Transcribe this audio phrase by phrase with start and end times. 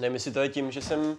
[0.00, 1.16] Nevím, jestli to je tím, že jsem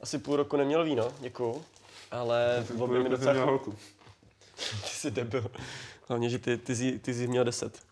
[0.00, 1.64] asi půl roku neměl víno, děkuju,
[2.10, 3.32] ale v obě mi docela...
[3.32, 3.72] Měl holku.
[4.56, 5.50] Ty jsi debil.
[6.08, 7.82] Hlavně, že ty, ty, jsi, ty jsi měl deset.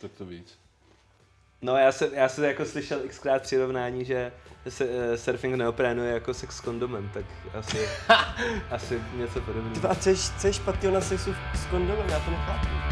[0.00, 0.58] Tak to víc.
[1.62, 4.32] No já jsem, já jsem jako slyšel xkrát přirovnání, že
[4.68, 7.88] se, eh, surfing neoprénu je jako sex s kondomem, tak asi,
[8.70, 9.90] asi něco Ty, podobného.
[9.90, 12.08] a co je, co je špatného na sexu s kondomem?
[12.08, 12.87] Já to nechápu.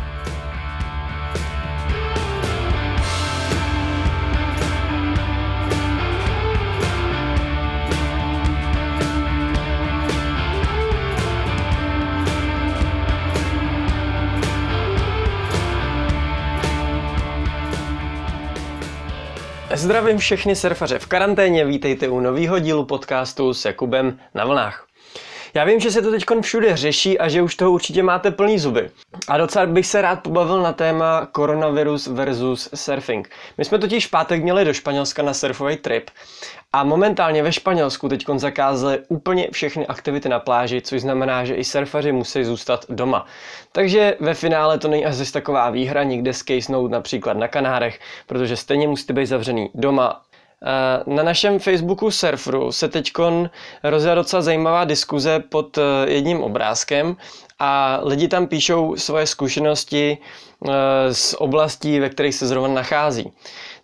[19.76, 24.86] Zdravím všechny surfaře v karanténě, vítejte u nového dílu podcastu s Jakubem na vlnách.
[25.56, 28.58] Já vím, že se to teď všude řeší a že už toho určitě máte plný
[28.58, 28.90] zuby.
[29.28, 33.30] A docela bych se rád pobavil na téma koronavirus versus surfing.
[33.58, 36.10] My jsme totiž v pátek měli do Španělska na surfový trip
[36.72, 41.64] a momentálně ve Španělsku teď zakázali úplně všechny aktivity na pláži, což znamená, že i
[41.64, 43.26] surfaři musí zůstat doma.
[43.72, 48.88] Takže ve finále to není asi taková výhra někde skejsnout například na Kanárech, protože stejně
[48.88, 50.22] musíte být zavřený doma
[51.06, 53.12] Na našem Facebooku Surfru se teď
[53.82, 57.16] rozjela docela zajímavá diskuze pod eh, jedním obrázkem
[57.58, 63.32] a lidi tam píšou svoje zkušenosti eh, z oblastí, ve kterých se zrovna nachází.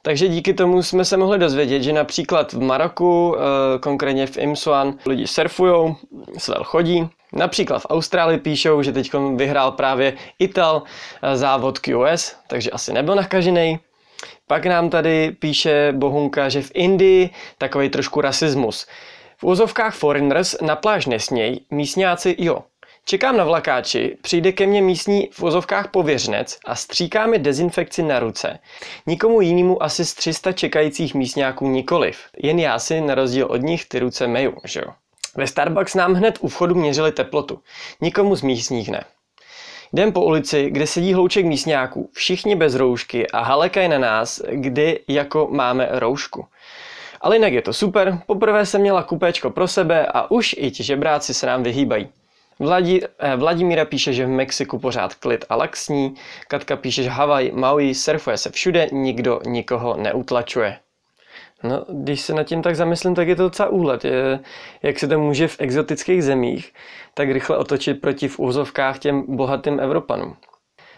[0.03, 3.37] Takže díky tomu jsme se mohli dozvědět, že například v Maroku,
[3.81, 5.97] konkrétně v Imsuan, lidi surfujou,
[6.39, 7.09] svel chodí.
[7.33, 10.83] Například v Austrálii píšou, že teď vyhrál právě Ital
[11.34, 13.78] závod QS, takže asi nebyl nakažený.
[14.53, 18.86] Pak nám tady píše Bohunka, že v Indii takový trošku rasismus.
[19.36, 22.62] V úzovkách foreigners na pláž nesměj, místňáci jo.
[23.05, 28.19] Čekám na vlakáči, přijde ke mně místní v úzovkách pověřnec a stříká mi dezinfekci na
[28.19, 28.59] ruce.
[29.06, 32.19] Nikomu jinému asi z 300 čekajících místňáků nikoliv.
[32.42, 34.92] Jen já si na rozdíl od nich ty ruce meju, že jo.
[35.37, 37.61] Ve Starbucks nám hned u vchodu měřili teplotu.
[38.00, 39.05] Nikomu z místních ne.
[39.92, 45.00] Jdem po ulici, kde sedí hlouček místňáků, všichni bez roušky a halekají na nás, kdy
[45.08, 46.47] jako máme roušku.
[47.20, 50.82] Ale jinak je to super, poprvé jsem měla kupéčko pro sebe a už i ti
[50.82, 52.08] žebráci se nám vyhýbají.
[52.58, 56.14] Vladí, eh, Vladimíra píše, že v Mexiku pořád klid a laxní,
[56.48, 60.78] Katka píše, že Havaj, Maui, surfuje se všude, nikdo nikoho neutlačuje.
[61.62, 64.05] No, když se nad tím tak zamyslím, tak je to docela úlet.
[64.05, 64.41] Je,
[64.83, 66.73] jak se to může v exotických zemích
[67.15, 70.37] tak rychle otočit proti v úzovkách těm bohatým Evropanům.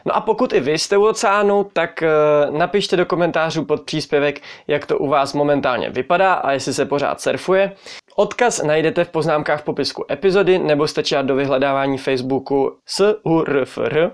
[0.07, 2.09] No a pokud i vy jste u oceánu, tak eh,
[2.51, 7.21] napište do komentářů pod příspěvek, jak to u vás momentálně vypadá a jestli se pořád
[7.21, 7.73] surfuje.
[8.17, 13.99] Odkaz najdete v poznámkách v popisku epizody nebo stačí do vyhledávání Facebooku SURFR.
[13.99, 14.11] Uh,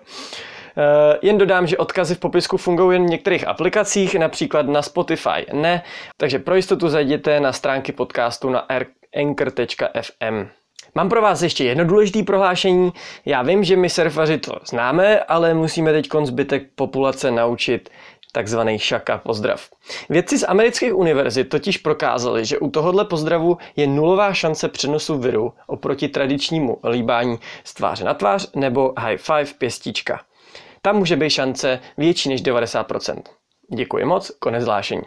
[1.22, 5.82] jen dodám, že odkazy v popisku fungují jen v některých aplikacích, například na Spotify ne,
[6.16, 8.66] takže pro jistotu zajděte na stránky podcastu na
[9.16, 10.48] anchor.fm.
[10.94, 12.92] Mám pro vás ještě jedno důležité prohlášení.
[13.24, 17.90] Já vím, že my surfaři to známe, ale musíme teď zbytek populace naučit
[18.32, 19.68] takzvaný šaka pozdrav.
[20.08, 25.52] Vědci z amerických univerzit totiž prokázali, že u tohohle pozdravu je nulová šance přenosu viru
[25.66, 30.20] oproti tradičnímu líbání z tváře na tvář nebo high five pěstička.
[30.82, 33.22] Tam může být šance větší než 90%.
[33.74, 35.02] Děkuji moc, konec zvlášení.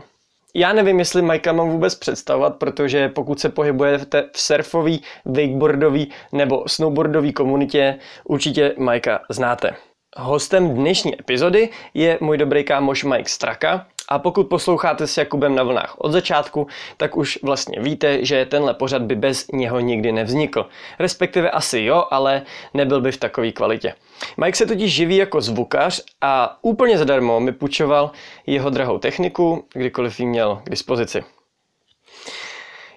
[0.55, 6.63] Já nevím, jestli Majka mám vůbec představovat, protože pokud se pohybujete v surfový, wakeboardový nebo
[6.67, 9.75] snowboardový komunitě, určitě Majka znáte.
[10.17, 15.63] Hostem dnešní epizody je můj dobrý kámoš Mike Straka, a pokud posloucháte s Jakubem na
[15.63, 20.65] vlnách od začátku, tak už vlastně víte, že tenhle pořad by bez něho nikdy nevznikl.
[20.99, 22.41] Respektive asi jo, ale
[22.73, 23.95] nebyl by v takové kvalitě.
[24.37, 28.11] Mike se totiž živí jako zvukař a úplně zadarmo mi půjčoval
[28.47, 31.23] jeho drahou techniku, kdykoliv ji měl k dispozici.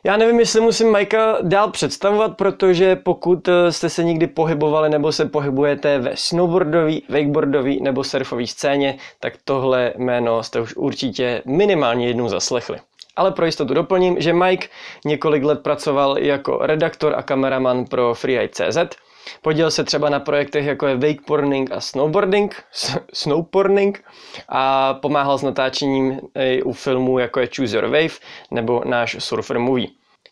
[0.06, 5.12] Já nevím, jestli musím Majka dál představovat, protože pokud eh, jste se někdy pohybovali nebo
[5.12, 12.06] se pohybujete ve snowboardový, wakeboardový nebo surfové scéně, tak tohle jméno jste už určitě minimálně
[12.06, 12.78] jednou zaslechli.
[13.16, 14.68] Ale pro jistotu doplním, že Mike
[15.04, 18.96] několik let pracoval jako redaktor a kameraman pro Freeride.cz,
[19.42, 22.62] Podělil se třeba na projektech jako je wakeboarding a snowboarding,
[23.12, 24.04] snowboarding
[24.48, 28.14] a pomáhal s natáčením i u filmů jako je Choose Your Wave
[28.50, 29.86] nebo náš Surfer Movie.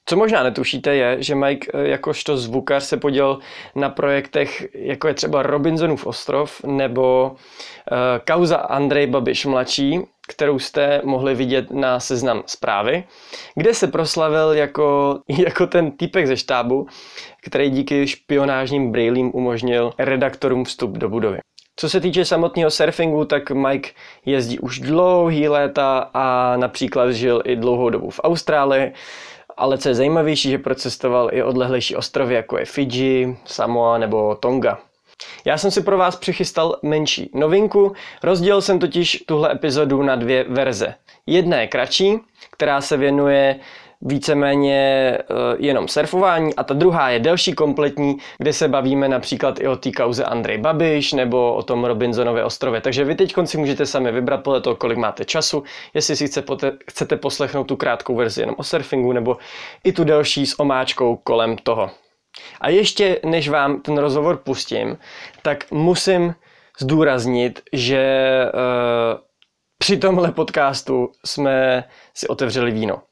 [0.06, 3.38] Co možná netušíte je, že Mike eh, jakožto zvukař se podělil
[3.74, 11.00] na projektech jako je třeba Robinsonův ostrov nebo uh, kauza Andrej Babiš mladší, kterou jste
[11.04, 13.04] mohli vidět na seznam zprávy,
[13.54, 16.86] kde se proslavil jako, jako ten týpek ze štábu,
[17.42, 21.38] který díky špionážním brýlím umožnil redaktorům vstup do budovy.
[21.76, 23.90] Co se týče samotného surfingu, tak Mike
[24.26, 28.92] jezdí už dlouhý léta a například žil i dlouhou dobu v Austrálii.
[29.56, 34.78] Ale co je zajímavější, že procestoval i odlehlejší ostrovy, jako je Fiji, Samoa nebo Tonga.
[35.44, 37.92] Já jsem si pro vás přichystal menší novinku,
[38.22, 40.94] rozdělil jsem totiž tuhle epizodu na dvě verze.
[41.26, 42.18] Jedna je kratší,
[42.50, 43.60] která se věnuje
[44.04, 44.78] víceméně
[45.18, 45.24] eh,
[45.58, 49.92] jenom surfování a ta druhá je delší kompletní, kde se bavíme například i o té
[49.92, 52.80] kauze Andrej Babiš nebo o tom Robinsonově ostrově.
[52.80, 55.62] Takže vy teď si můžete sami vybrat podle toho, kolik máte času,
[55.94, 56.28] jestli si
[56.90, 59.36] chcete poslechnout tu krátkou verzi jenom o surfingu nebo
[59.84, 61.90] i tu delší s omáčkou kolem toho.
[62.60, 64.98] A ještě než vám ten rozhovor pustím,
[65.42, 66.34] tak musím
[66.80, 69.20] zdůraznit, že uh,
[69.78, 71.84] při tomhle podcastu jsme
[72.14, 73.02] si otevřeli víno.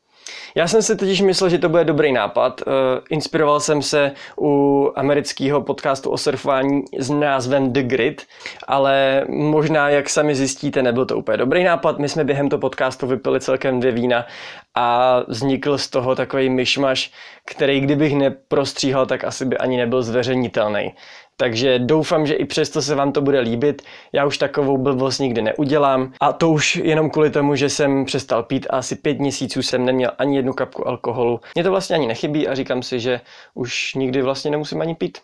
[0.54, 2.62] Já jsem si totiž myslel, že to bude dobrý nápad.
[2.66, 2.72] Uh,
[3.10, 8.22] inspiroval jsem se u amerického podcastu o surfování s názvem The Grid,
[8.68, 11.98] ale možná, jak sami zjistíte, nebyl to úplně dobrý nápad.
[11.98, 14.26] My jsme během toho podcastu vypili celkem dvě vína
[14.74, 17.12] a vznikl z toho takový myšmaš,
[17.44, 20.94] který kdybych neprostříhal, tak asi by ani nebyl zveřejnitelný.
[21.42, 23.82] Takže doufám, že i přesto se vám to bude líbit.
[24.12, 26.12] Já už takovou blbost nikdy neudělám.
[26.20, 29.84] A to už jenom kvůli tomu, že jsem přestal pít a asi pět měsíců jsem
[29.84, 31.40] neměl ani jednu kapku alkoholu.
[31.54, 33.20] Mně to vlastně ani nechybí a říkám si, že
[33.54, 35.18] už nikdy vlastně nemusím ani pít.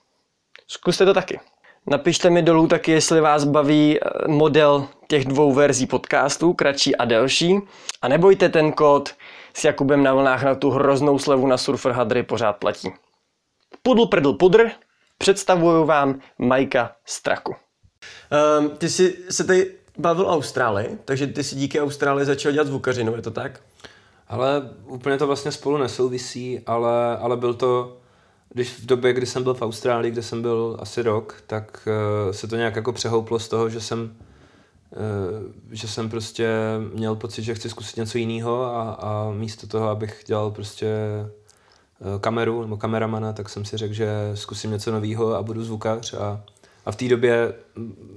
[0.69, 1.41] Zkuste to taky.
[1.87, 7.05] Napište mi dolů taky, jestli vás baví eh, model těch dvou verzí podcastů, kratší a
[7.05, 7.59] delší.
[8.03, 9.15] A nebojte, ten kód
[9.55, 12.89] s Jakubem na vlnách na tu hroznou slevu na Surfer Hadry pořád platí.
[13.83, 14.71] Pudl prdl pudr,
[15.19, 17.55] představuju vám Majka Straku.
[18.61, 22.67] Um, ty jsi se tady bavil o Austrálii, takže ty si díky Austrálii začal dělat
[22.67, 23.61] zvukařinu, je to tak?
[24.29, 27.99] Ale úplně to vlastně spolu nesouvisí, ale, ale byl to,
[28.49, 31.89] když v době, kdy jsem byl v Austrálii, kde jsem byl asi rok, tak
[32.27, 34.17] uh, se to nějak jako přehouplo z toho, že jsem
[34.91, 36.49] uh, že jsem prostě
[36.95, 41.38] měl pocit, že chci zkusit něco jiného a, a místo toho, abych dělal prostě Eh,
[42.21, 46.41] kameru nebo kameramana, tak jsem si řekl, že zkusím něco nového a budu zvukař a,
[46.87, 47.55] a v té době,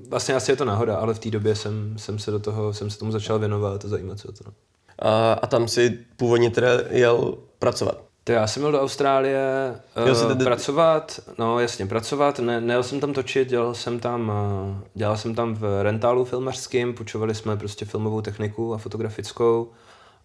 [0.09, 2.89] vlastně asi je to náhoda, ale v té době jsem, jsem se do toho, jsem
[2.89, 4.43] se tomu začal věnovat a zajímat se o to.
[4.45, 4.53] No.
[4.99, 8.11] A, a tam si původně teda jel pracovat?
[8.23, 9.75] To já jsem měl do Austrálie
[10.11, 10.43] uh, tedy...
[10.43, 15.35] pracovat, no jasně, pracovat, ne, nejel jsem tam točit, dělal jsem tam, uh, dělal jsem
[15.35, 19.71] tam v rentálu filmařským, půjčovali jsme prostě filmovou techniku a fotografickou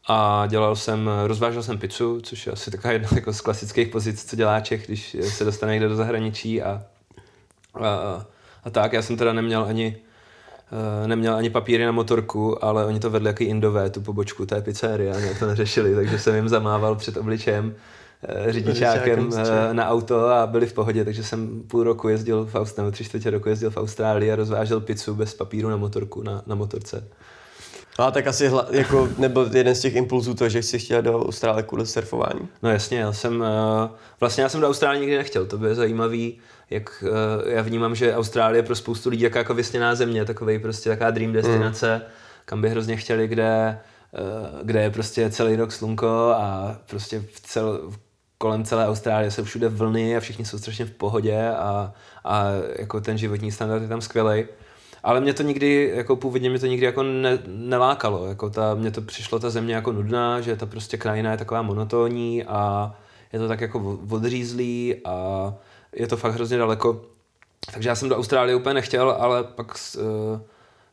[0.08, 4.25] a dělal jsem, rozvážel jsem pizzu, což je asi taková jedna jako z klasických pozic,
[4.25, 6.82] co dělá Čech, když se dostane někde do zahraničí a,
[7.75, 8.25] a,
[8.64, 8.93] a tak.
[8.93, 9.97] Já jsem teda neměl ani,
[11.03, 14.62] uh, neměl ani papíry na motorku, ale oni to vedli jaký indové, tu pobočku té
[14.62, 19.38] pizzerie a nějak to neřešili, takže jsem jim zamával před obličejem uh, řidičákem uh,
[19.73, 23.31] na auto a byli v pohodě, takže jsem půl roku jezdil v Austrálii, tři čtvrtě
[23.31, 27.08] roku jezdil v Austrálii a rozvážel pizzu bez papíru na motorku, na, na motorce.
[27.98, 31.25] A tak asi hla, jako nebyl jeden z těch impulzů to, že jsi chtěl do
[31.25, 32.48] Austrálie kvůli surfování.
[32.62, 33.46] No jasně, já jsem, uh,
[34.20, 36.38] vlastně já jsem do Austrálie nikdy nechtěl, to by je zajímavý,
[36.70, 40.90] jak uh, já vnímám, že Austrálie pro spoustu lidí jako, jako vysněná země, takový prostě
[40.90, 42.02] taková dream destinace, mm.
[42.44, 43.78] kam by hrozně chtěli, kde,
[44.19, 47.90] uh, kde je prostě celý rok slunko a prostě v cel,
[48.38, 51.93] kolem celé Austrálie jsou všude vlny a všichni jsou strašně v pohodě a,
[52.25, 52.44] a
[52.78, 54.44] jako ten životní standard je tam skvělý.
[55.06, 58.91] Ale mě to nikdy, jako původně mě to nikdy jako ne, nelákalo, jako ta, mně
[58.91, 62.94] to přišlo ta země jako nudná, že ta prostě krajina je taková monotónní a
[63.32, 65.55] je to tak jako odřízlý a
[65.93, 67.03] je to fakt hrozně daleko.
[67.72, 70.41] Takže já jsem do Austrálie úplně nechtěl, ale pak uh,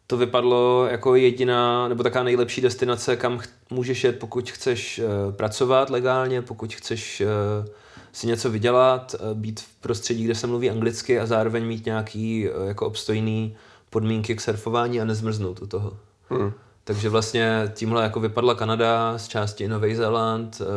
[0.07, 5.35] to vypadlo jako jediná, nebo taková nejlepší destinace, kam ch- můžeš jet, pokud chceš uh,
[5.35, 7.67] pracovat legálně, pokud chceš uh,
[8.11, 12.87] si něco vydělat, být v prostředí, kde se mluví anglicky a zároveň mít nějaký jako
[12.87, 13.55] obstojný
[13.93, 15.97] podmínky k surfování a nezmrznout u toho.
[16.29, 16.51] Hmm.
[16.83, 20.67] Takže vlastně tímhle jako vypadla Kanada, z části Nový Zéland, uh,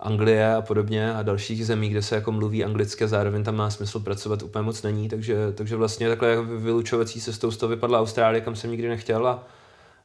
[0.00, 3.70] Anglie a podobně a dalších zemí, kde se jako mluví anglicky a zároveň tam má
[3.70, 8.00] smysl pracovat úplně moc není, takže, takže vlastně takhle jako vylučovací cestou z toho vypadla
[8.00, 9.46] Austrálie, kam jsem nikdy nechtěl a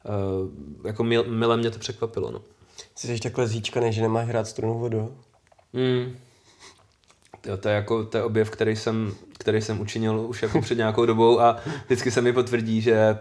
[0.03, 2.31] uh, jako mil, mile mě to překvapilo.
[2.31, 2.41] No.
[2.95, 5.15] Jsi takhle zíčkaný, že nemáš hrát strunou vodu?
[5.73, 6.15] Hmm.
[7.45, 10.77] Jo, to je jako to je objev, který jsem, který jsem učinil už jako před
[10.77, 13.19] nějakou dobou a vždycky se mi potvrdí, že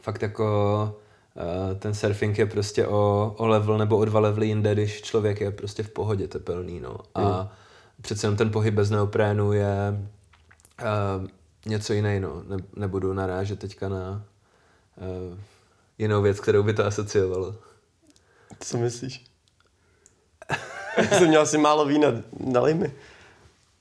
[0.00, 0.98] fakt jako
[1.34, 5.40] uh, ten surfing je prostě o, o level nebo o dva levely jinde, když člověk
[5.40, 6.96] je prostě v pohodě tepelný, no.
[7.14, 7.48] A mm.
[8.02, 10.00] přece jen ten pohyb bez neoprénu je
[10.82, 11.26] uh,
[11.66, 12.42] něco jiný, no.
[12.48, 14.24] Ne, nebudu narážet teďka na
[14.96, 15.38] uh,
[15.98, 17.54] jinou věc, kterou by to asociovalo.
[18.60, 19.24] Co myslíš?
[21.08, 22.08] jsem měl asi málo vína,
[22.46, 22.92] nalej mi.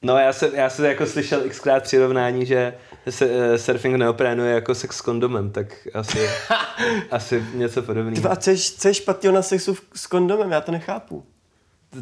[0.02, 2.74] No já jsem, já jsem jako slyšel xkrát přirovnání, že
[3.10, 6.30] se, uh, surfing neoprénu je jako sex s kondomem, tak asi,
[7.12, 8.32] asi něco podobného.
[8.32, 10.52] A co je, co je špatného na sexu s kondomem?
[10.52, 11.26] Já to nechápu.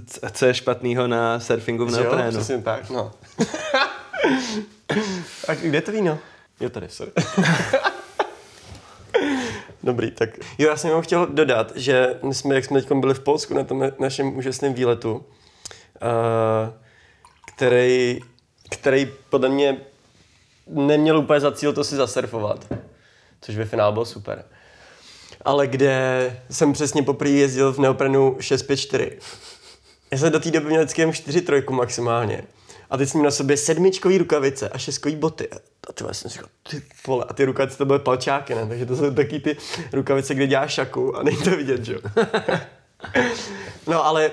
[0.06, 1.98] C- Co je špatného na surfingu v jo?
[1.98, 2.32] neoprénu?
[2.32, 3.12] Přesně tak, no.
[5.48, 6.20] A kde to víno?
[6.60, 7.12] Jo, tady, sorry.
[9.84, 13.14] Dobrý, tak jo, já jsem jenom chtěl dodat, že my jsme, jak jsme teď byli
[13.14, 15.24] v Polsku na tom našem úžasném výletu, uh,
[17.58, 18.20] který,
[18.70, 19.78] který podle mě
[20.68, 22.74] neměl úplně za cíl to si zasurfovat,
[23.42, 24.46] což ve finále bylo super.
[25.46, 29.18] Ale kde jsem přesně poprvé jezdil v neoprenu 654.
[30.12, 32.44] Já jsem do té doby měl vždycky jen 4 trojku maximálně.
[32.90, 35.50] A teď jsem měl na sobě sedmičkový rukavice a šestkový boty.
[35.90, 38.66] A ty vole, jsem říkal, ty vole, a ty rukavice to byly palčáky, ne?
[38.68, 39.58] Takže to jsou taky ty
[39.94, 42.00] rukavice, kde děláš šaku a není to vidět, že jo?
[43.88, 44.32] no ale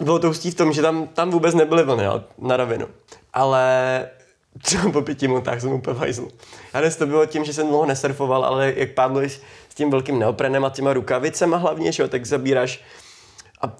[0.00, 2.04] bylo to hustý v tom, že tam, tam vůbec nebyly vlny,
[2.38, 2.86] na ravinu.
[3.32, 4.08] Ale
[4.62, 6.28] třeba po pěti minutách jsem úplně v hajzlu.
[6.72, 10.18] A dnes to bylo tím, že jsem dlouho nesurfoval, ale jak pádluješ s tím velkým
[10.18, 12.84] neoprenem a těma rukavicema hlavně, že jo, tak zabíráš
[13.62, 13.76] a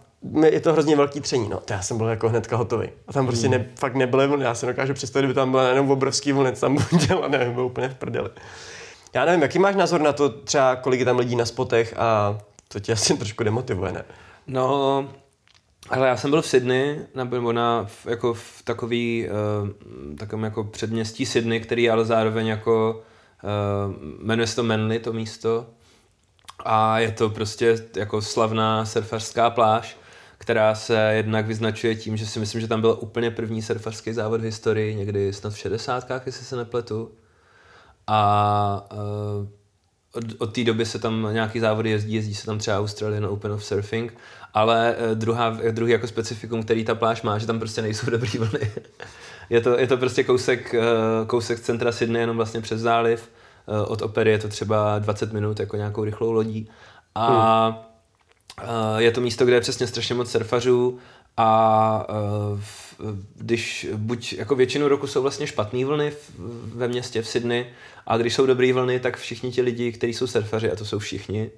[0.51, 1.61] je to hrozně velký tření, no.
[1.61, 2.89] To já jsem byl jako hnedka hotový.
[3.09, 4.45] A tam prostě ne, fakt nebyly vlny.
[4.45, 7.55] Já si dokážu představit, kdyby tam byla jenom obrovský vlny, co tam budu dělat, nevím,
[7.55, 8.31] byl úplně v prdeli.
[9.15, 12.39] Já nevím, jaký máš názor na to třeba, kolik je tam lidí na spotech a
[12.69, 14.05] to tě asi trošku demotivuje, ne?
[14.47, 15.09] No,
[15.91, 20.65] ale já jsem byl v Sydney, nebo na, v, jako v takový, uh, takovém jako
[20.65, 23.03] předměstí Sydney, který ale zároveň jako,
[23.43, 23.95] uh,
[24.27, 25.67] jmenuje se to Manly, to místo.
[26.65, 29.97] A je to prostě jako slavná surfařská pláž,
[30.39, 34.41] která se jednak vyznačuje tím, že si myslím, že tam byl úplně první surfařský závod
[34.41, 36.11] v historii, někdy snad v 60.
[36.27, 37.13] jestli se nepletu.
[38.07, 39.49] A uh,
[40.13, 43.53] od, od té doby se tam nějaký závody jezdí, jezdí se tam třeba Australian Open
[43.53, 44.19] of Surfing,
[44.55, 48.39] ale eh, druhá, druhý jako specifikum, který ta pláž má, že tam prostě nejsou dobrý
[48.39, 48.73] vlny.
[49.51, 50.83] je, to, je to prostě kousek, eh,
[51.27, 53.31] kousek centra Sydney, jenom vlastně přes záliv.
[53.69, 56.69] Eh, Od opery je to třeba 20 minut jako nějakou rychlou lodí.
[57.15, 58.99] A hmm.
[58.99, 60.99] je to místo, kde je přesně strašně moc surfařů
[61.37, 62.61] a eh,
[63.35, 66.13] když buď jako většinu roku jsou vlastně špatné vlny
[66.75, 67.67] ve městě v Sydney
[68.07, 70.99] a když jsou dobré vlny, tak všichni ti lidi, kteří jsou surfaři, a to jsou
[70.99, 71.51] všichni,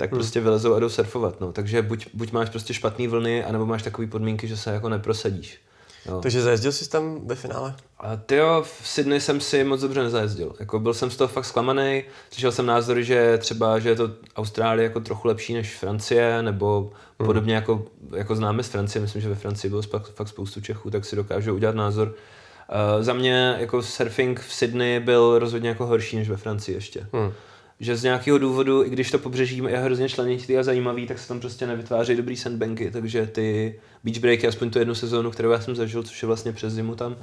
[0.00, 1.40] tak prostě vylezou a jdou surfovat.
[1.40, 1.52] No.
[1.52, 5.60] Takže buď, buď máš prostě špatné vlny, anebo máš takové podmínky, že se jako neprosadíš.
[6.06, 6.20] Jo.
[6.22, 7.74] Takže zajezdil jsi tam ve finále?
[7.98, 10.54] A tyjo, v Sydney jsem si moc dobře nezajezdil.
[10.60, 12.02] Jako byl jsem z toho fakt zklamaný.
[12.30, 16.90] Slyšel jsem názory, že třeba, že je to Austrálie jako trochu lepší než Francie, nebo
[17.18, 17.26] Mhm.
[17.26, 17.84] podobně jako,
[18.16, 19.02] jako známe z Francie.
[19.02, 22.08] Myslím, že ve Francii bylo fakt, fakt spoustu Čechů, tak si dokážu udělat názor.
[22.08, 27.06] Uh, za mě jako surfing v Sydney byl rozhodně jako horší než ve Francii ještě.
[27.12, 27.32] Hmm.
[27.80, 31.28] Že z nějakého důvodu, i když to pobřeží je hrozně členitý a zajímavý, tak se
[31.28, 35.60] tam prostě nevytvářejí dobrý sandbanky, takže ty beach breaky, aspoň tu jednu sezónu, kterou já
[35.60, 37.16] jsem zažil, což je vlastně přes zimu tam, uh,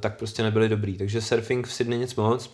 [0.00, 0.98] tak prostě nebyly dobrý.
[0.98, 2.50] Takže surfing v Sydney nic moc,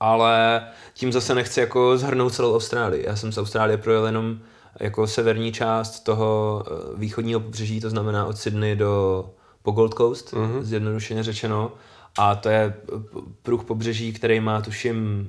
[0.00, 3.06] ale tím zase nechci jako zhrnout celou Austrálii.
[3.06, 4.38] Já jsem z Austrálie projel jenom
[4.80, 9.24] jako severní část toho eh, východního pobřeží, to znamená od Sydney do
[9.62, 10.62] po Gold Coast, mm-hmm.
[10.62, 11.72] zjednodušeně řečeno.
[12.18, 15.28] A to je p- pruh pobřeží, který má tuším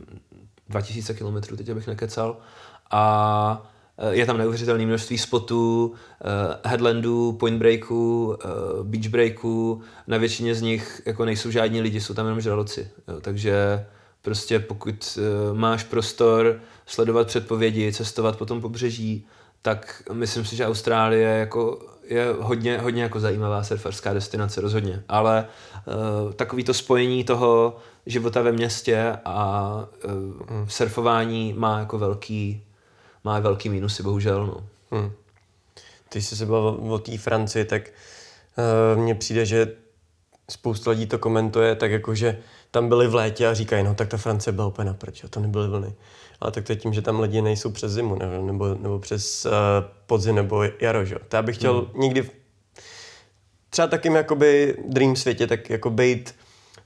[0.70, 2.38] 2000 km, teď abych nekecal.
[2.92, 8.48] A eh, je tam neuvěřitelné množství spotů, eh, headlandů, point breaků, eh,
[8.84, 9.82] beach breaků.
[10.08, 12.90] Na většině z nich jako nejsou žádní lidi, jsou tam jenom žraloci.
[13.08, 13.86] Jo, takže
[14.22, 15.20] prostě pokud
[15.54, 19.28] máš prostor sledovat předpovědi, cestovat po tom pobřeží,
[19.68, 25.04] tak myslím si, že Austrálie jako je hodně, hodně jako zajímavá surfařská destinace, rozhodně.
[25.10, 25.48] Ale
[26.26, 29.70] uh, takový to spojení toho života ve městě a
[30.06, 32.64] uh, surfování má jako velký,
[33.24, 34.46] má velký mínusy, bohužel.
[34.46, 34.68] No.
[34.92, 35.12] Hmm.
[36.10, 37.82] Ty jsi se bavil o té Francii, tak
[38.96, 39.68] uh, mně přijde, že
[40.50, 42.40] spousta lidí to komentuje tak jako, že
[42.72, 45.40] tam byli v létě a říkají, no tak ta Francie byla úplně na a to
[45.40, 45.94] nebyly vlny.
[46.39, 49.46] Ale tak to je tím, že tam lidi nejsou přes zimu, nebo, nebo, nebo přes
[49.46, 49.51] uh,
[50.06, 51.15] podzim nebo jaro, že?
[51.15, 51.20] jo.
[51.27, 52.01] To já bych chtěl hmm.
[52.01, 52.32] někdy v-
[53.70, 56.36] třeba takým jakoby dream světě, tak jako být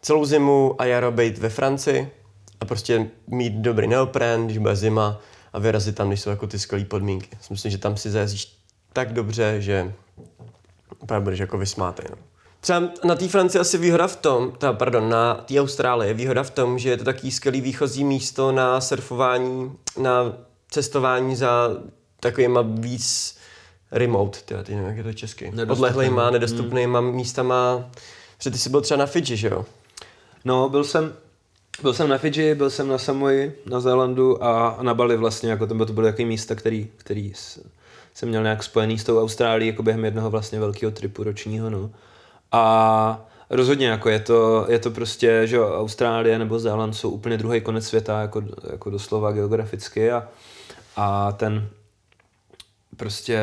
[0.01, 2.11] celou zimu a jaro být ve Francii
[2.59, 5.19] a prostě mít dobrý neopren, když bude zima
[5.53, 7.29] a vyrazit tam, když jsou jako ty skvělé podmínky.
[7.49, 8.57] Myslím, že tam si zajezdíš
[8.93, 9.93] tak dobře, že
[10.99, 12.05] úplně budeš jako vysmátej.
[12.09, 12.17] No.
[12.61, 16.43] Třeba na té Francii asi výhoda v tom, teda, pardon, na té Austrálii je výhoda
[16.43, 20.33] v tom, že je to takový skvělý výchozí místo na surfování, na
[20.69, 21.69] cestování za
[22.19, 23.37] takovýma víc
[23.91, 27.11] remote, tyhle, ty nevím, jak je to česky, odlehlejma, nedostupnýma hmm.
[27.11, 27.89] místama,
[28.37, 29.65] protože ty jsi byl třeba na Fidži, že jo?
[30.45, 31.13] No, byl jsem,
[31.81, 35.67] byl jsem na Fidži, byl jsem na Samoji, na Zélandu a, na Bali vlastně, jako
[35.67, 37.33] to, bylo, to byly takový místa, který, který
[38.13, 41.89] jsem měl nějak spojený s tou Austrálií jako během jednoho vlastně velkého tripu ročního, no.
[42.51, 47.61] A rozhodně jako je to, je to prostě, že Austrálie nebo Zéland jsou úplně druhý
[47.61, 50.27] konec světa, jako, jako doslova geograficky a,
[50.95, 51.69] a ten
[52.97, 53.39] prostě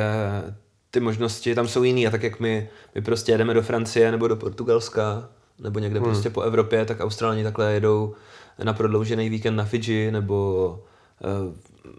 [0.91, 4.29] ty možnosti tam jsou jiný a tak jak my, my prostě jedeme do Francie nebo
[4.29, 6.09] do Portugalska nebo někde hmm.
[6.09, 8.15] prostě po Evropě, tak Australani takhle jedou
[8.63, 10.79] na prodloužený víkend na Fidži nebo
[11.25, 11.55] eh,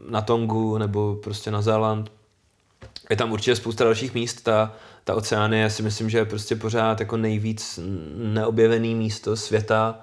[0.09, 2.11] na Tongu nebo prostě na Zéland.
[3.09, 4.73] Je tam určitě spousta dalších míst, ta,
[5.09, 7.79] ta oceánie si myslím, že je prostě pořád jako nejvíc
[8.15, 9.99] neobjevený místo světa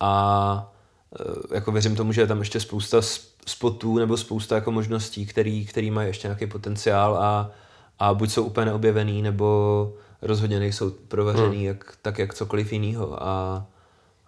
[0.00, 0.72] a
[1.20, 3.00] eh, jako věřím tomu, že je tam ještě spousta
[3.46, 7.50] spotů nebo spousta jako možností, který, který mají ještě nějaký potenciál a,
[7.98, 11.66] a buď jsou úplně neobjevený, nebo rozhodně nejsou provařený hmm.
[11.66, 13.66] jak, tak jak cokoliv jiného a,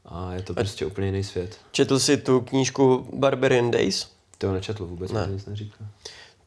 [0.04, 1.58] a je to prostě a úplně jiný svět.
[1.73, 4.08] Četl jsi tu knížku Barbarian Days?
[4.38, 5.28] To nečetl vůbec, ne.
[5.30, 5.85] nic neříká.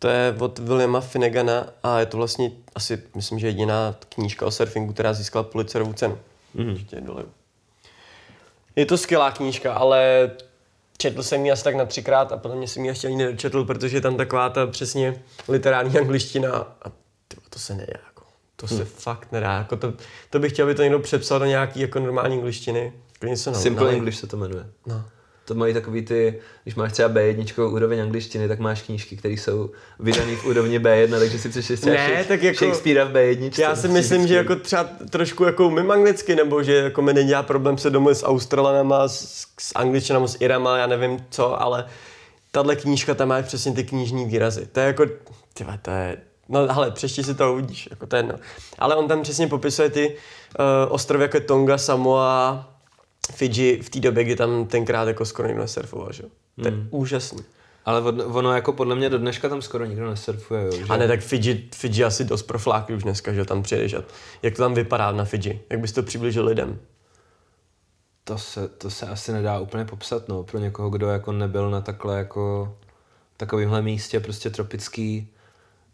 [0.01, 4.51] To je od Williama Finnegana a je to vlastně asi, myslím, že jediná knížka o
[4.51, 6.17] surfingu, která získala Pulitzerovu cenu.
[6.55, 7.25] Mm-hmm.
[8.75, 10.31] Je to skvělá knížka, ale
[10.97, 13.97] četl jsem ji asi tak na třikrát a potom jsem ji ještě ani nedočetl, protože
[13.97, 16.91] je tam taková ta přesně literární angličtina a
[17.27, 17.99] tyba, to se nedá.
[18.05, 18.23] Jako.
[18.55, 18.85] To se hmm.
[18.85, 19.53] fakt nedá.
[19.53, 19.93] Jako to,
[20.29, 22.93] to bych chtěl, aby to někdo přepsal do nějaký jako normální angličtiny.
[23.35, 24.65] Simple English se to jmenuje.
[24.85, 25.03] No.
[25.51, 29.71] To mají takový ty, když máš třeba B1 úroveň angličtiny, tak máš knížky, které jsou
[29.99, 33.61] vydané v úrovni B1, takže si přečteš třeba ne, tak jako, Shakespearea v B1.
[33.61, 37.43] Já si myslím, že jako třeba trošku jako umím anglicky, nebo že jako mi nedělá
[37.43, 41.85] problém se domluvit s Australanama, s, s angličanama, s Irama, já nevím co, ale
[42.51, 44.67] tahle knížka tam má přesně ty knižní výrazy.
[44.71, 45.05] To je jako,
[45.53, 46.17] tyva, to je,
[46.49, 48.35] No ale přešti si to uvidíš, jako to je jedno.
[48.79, 52.70] Ale on tam přesně popisuje ty uh, ostrovy jako Tonga, Samoa,
[53.31, 56.23] Fidži v té době, kdy tam tenkrát jako skoro nikdo nesurfoval, že?
[56.61, 56.87] To je mm.
[56.91, 57.43] úžasný.
[57.85, 60.83] Ale ono jako podle mě do dneška tam skoro nikdo nesurfuje, jo, že?
[60.89, 63.93] A ne, tak Fidži, Fidži asi dost pro fláky už dneska, že tam přijedeš.
[63.93, 64.03] A
[64.43, 65.59] jak to tam vypadá na Fidži?
[65.69, 66.79] Jak bys to přiblížil lidem?
[68.23, 71.81] To se, to se asi nedá úplně popsat, no, pro někoho, kdo jako nebyl na
[71.81, 72.75] takhle jako
[73.37, 75.27] takovýmhle místě, prostě tropický,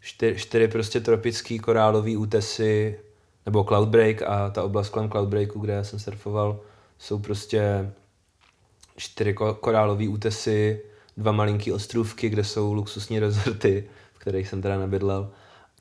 [0.00, 3.00] čtyři, čtyři prostě tropický korálový útesy,
[3.46, 6.60] nebo Cloudbreak a ta oblast kolem Cloudbreaku, kde já jsem surfoval,
[6.98, 7.92] jsou prostě
[8.96, 10.82] čtyři korálové útesy,
[11.16, 15.30] dva malinký ostrůvky, kde jsou luxusní rezorty, v kterých jsem teda nebydlel.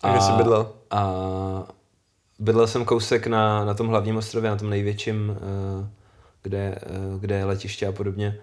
[0.01, 0.73] A, kde jsi bydlel?
[0.91, 1.13] A
[2.39, 5.89] bydlel jsem kousek na, na tom hlavním ostrově, na tom největším, eh,
[6.43, 8.39] kde, eh, kde je letiště a podobně,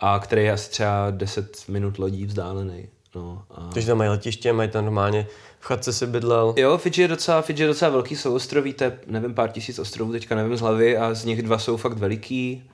[0.00, 2.88] a který je asi třeba 10 minut lodí vzdálený.
[3.18, 3.70] No, a...
[3.72, 5.26] Takže tam mají letiště, mají tam normálně
[5.60, 6.54] v chatce si bydlel.
[6.56, 10.12] Jo, Fidži je docela, Fidži je docela velký souostroví, to je, nevím, pár tisíc ostrovů,
[10.12, 12.70] teďka nevím z hlavy, a z nich dva jsou fakt veliký.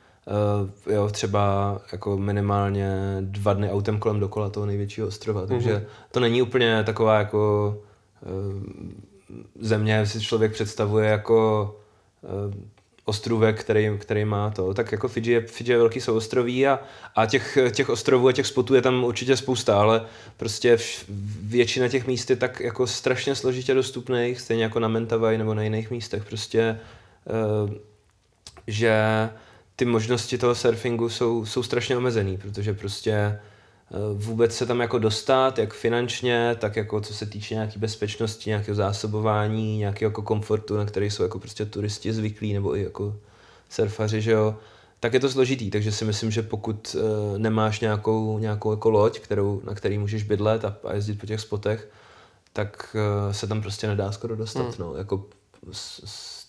[0.87, 6.11] Uh, jo, třeba jako minimálně dva dny autem kolem dokola toho největšího ostrova, takže mm-hmm.
[6.11, 7.74] to není úplně taková jako
[8.20, 8.62] uh,
[9.61, 11.76] země, si člověk představuje jako
[12.46, 12.54] uh,
[13.05, 16.79] ostrůvek, který, který má to, tak jako Fidži je, Fidži je velký souostroví a,
[17.17, 20.79] a těch, těch ostrovů a těch spotů je tam určitě spousta, ale prostě
[21.43, 25.62] většina těch míst je tak jako strašně složitě dostupných, stejně jako na Mentawai nebo na
[25.62, 26.81] jiných místech, prostě,
[27.64, 27.71] uh,
[28.67, 28.95] že
[29.77, 33.38] ty možnosti toho surfingu jsou, jsou strašně omezený, protože prostě
[34.14, 38.75] vůbec se tam jako dostat, jak finančně, tak jako co se týče nějaké bezpečnosti, nějakého
[38.75, 43.16] zásobování, nějakého jako komfortu, na který jsou jako prostě turisti zvyklí, nebo i jako
[43.68, 44.57] surfaři, že jo,
[45.01, 49.20] tak je to složitý, takže si myslím, že pokud uh, nemáš nějakou, nějakou jako loď,
[49.20, 51.88] kterou, na který můžeš bydlet a, a jezdit po těch spotech,
[52.53, 54.75] tak uh, se tam prostě nedá skoro dostat, hmm.
[54.79, 55.27] no, jako
[55.73, 56.47] z, z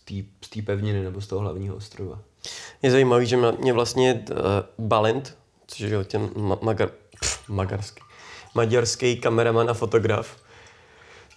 [0.49, 2.19] té pevniny nebo z toho hlavního ostrova.
[2.81, 4.37] Je zajímavý, že mě vlastně uh,
[4.77, 6.29] Balint, což je těm
[6.61, 6.91] Magar,
[7.47, 8.01] maďarský,
[8.55, 10.37] maďarský kameraman a fotograf,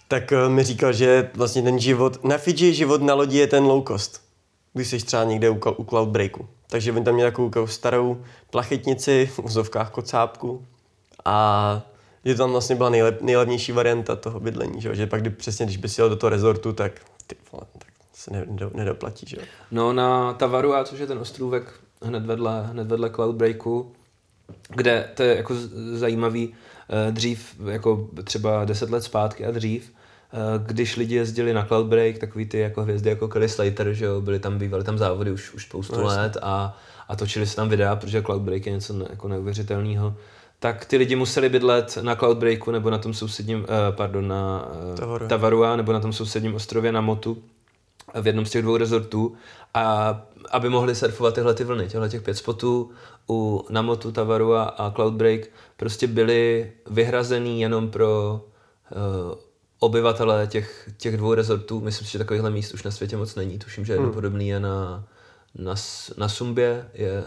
[0.07, 3.63] tak uh, mi říkal, že vlastně ten život, na Fidži život na lodi je ten
[3.63, 4.21] low cost,
[4.73, 6.47] když jsi třeba někde u, u cloud breaku.
[6.69, 10.65] Takže oni tam měli takovou starou plachetnici v úzovkách kocápku.
[11.25, 11.81] A
[12.25, 15.77] že tam vlastně byla nejlep, nejlevnější varianta toho bydlení, že, že pak kdy, přesně když
[15.77, 16.91] bys jel do toho rezortu, tak
[17.27, 19.37] ty vole, tak se ne, nedoplatí, že
[19.71, 23.91] No na Tavaru, což je ten ostrůvek hned vedle, hned vedle Cloudbreaku,
[24.75, 25.55] kde to je jako
[25.93, 26.53] zajímavý,
[26.89, 32.17] eh, dřív, jako třeba deset let zpátky a dřív, eh, když lidi jezdili na Cloudbreak,
[32.17, 35.53] takový ty jako hvězdy jako Kelly Slater, že jo, byly tam, bývaly tam závody už,
[35.53, 39.05] už spoustu no, let a, a točili se tam videa, protože Cloudbreak je něco ne,
[39.09, 40.15] jako neuvěřitelného.
[40.59, 44.71] Tak ty lidi museli bydlet na Cloudbreaku nebo na tom sousedním, uh, pardon, na
[45.05, 47.37] uh, Tavarua nebo na tom sousedním ostrově na Motu
[48.21, 49.35] v jednom z těch dvou rezortů.
[49.73, 52.91] A aby mohli surfovat tyhle ty vlny, těchto těch pět spotů
[53.29, 55.41] u Namotu, Tavaru a, a Cloudbreak
[55.77, 58.41] prostě byly vyhrazený jenom pro
[58.91, 59.37] uh,
[59.79, 63.59] obyvatelé těch, těch dvou rezortů, myslím si, že takovýchhle míst už na světě moc není.
[63.59, 64.13] Tuším, že jedno Hmm.
[64.13, 65.03] podobný je na,
[65.55, 65.75] na,
[66.17, 67.23] na Sumbě, je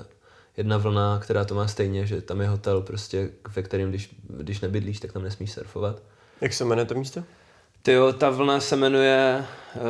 [0.57, 4.61] jedna vlna, která to má stejně, že tam je hotel, prostě, ve kterém, když, když
[4.61, 6.03] nebydlíš, tak tam nesmíš surfovat.
[6.41, 7.23] Jak se jmenuje to místo?
[7.83, 9.45] Tyjo, ta vlna se jmenuje
[9.77, 9.83] uh,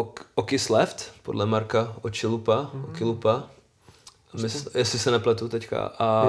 [0.00, 2.84] ok, Okis Left, podle Marka Očilupa, mm.
[2.84, 3.42] Okilupa,
[4.42, 5.92] Mysl, jestli se nepletu teďka.
[5.98, 6.24] A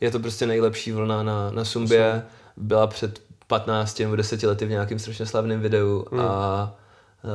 [0.00, 2.22] je to prostě nejlepší vlna na, na Sumbě.
[2.56, 6.76] Byla před 15 nebo 10 lety v nějakém strašně slavném videu a,
[7.24, 7.30] uh,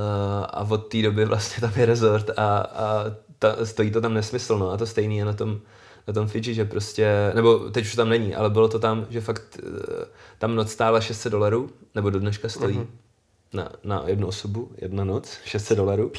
[0.49, 3.03] a od té doby vlastně tam je resort a, a
[3.39, 4.71] ta, stojí to tam nesmysl, no.
[4.71, 5.59] A to stejný je na tom,
[6.07, 9.21] na tom Fidži, že prostě, nebo teď už tam není, ale bylo to tam, že
[9.21, 10.05] fakt eh,
[10.37, 12.87] tam noc stála 600 dolarů, nebo do dneška stojí Mhm.
[13.55, 16.11] Na, na jednu osobu, jedna noc, 600 dolarů.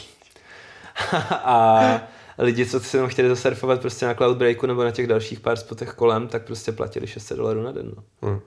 [1.31, 2.01] a
[2.38, 5.92] lidi, co si jenom chtěli zasurfovat prostě na Cloudbreaku nebo na těch dalších pár spotech
[5.92, 7.92] kolem, tak prostě platili 600 dolarů na den.
[7.96, 8.03] No.
[8.22, 8.40] Hmm.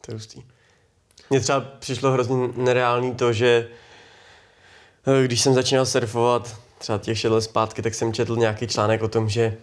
[0.00, 0.42] To je hustý.
[1.30, 3.68] Mně třeba přišlo hrozně nereálný to, že
[5.06, 9.02] eh, když jsem začínal surfovat třeba těch šest let zpátky, tak jsem četl nějaký článek
[9.02, 9.56] o tom, že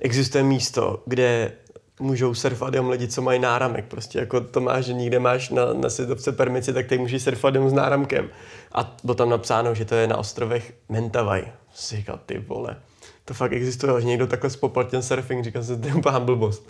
[0.00, 1.52] existuje místo, kde
[1.98, 3.84] můžou surfovat jenom lidi, co mají náramek.
[3.84, 7.54] Prostě jako to máš, že nikde máš na, na světovce permici, tak tady můžeš surfovat
[7.54, 8.30] jenom s náramkem.
[8.72, 11.42] A bylo tam napsáno, že to je na ostrovech Mentawai.
[11.42, 12.76] Jsem si říkal, ty vole,
[13.24, 16.68] to fakt existuje, že někdo takhle spoplatněn surfing, říkal jsem, to je blbost.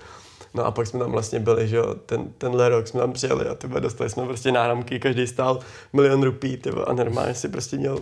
[0.54, 3.46] No a pak jsme tam vlastně byli, že jo, ten, tenhle rok jsme tam přijeli
[3.46, 5.60] a tyba, dostali jsme prostě náramky, každý stál
[5.92, 7.98] milion rupí, tyba, a normálně si prostě měl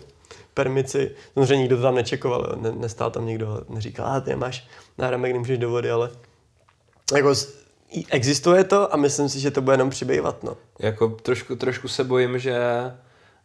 [0.55, 1.11] permici.
[1.35, 5.59] Samozřejmě nikdo to tam nečekoval, ne, nestál tam nikdo, neříkal, a ty máš náramek, nemůžeš
[5.59, 6.11] do vody, ale
[7.15, 7.35] jako
[8.11, 10.57] existuje to a myslím si, že to bude jenom přibývat, no.
[10.79, 12.57] Jako trošku, trošku se bojím, že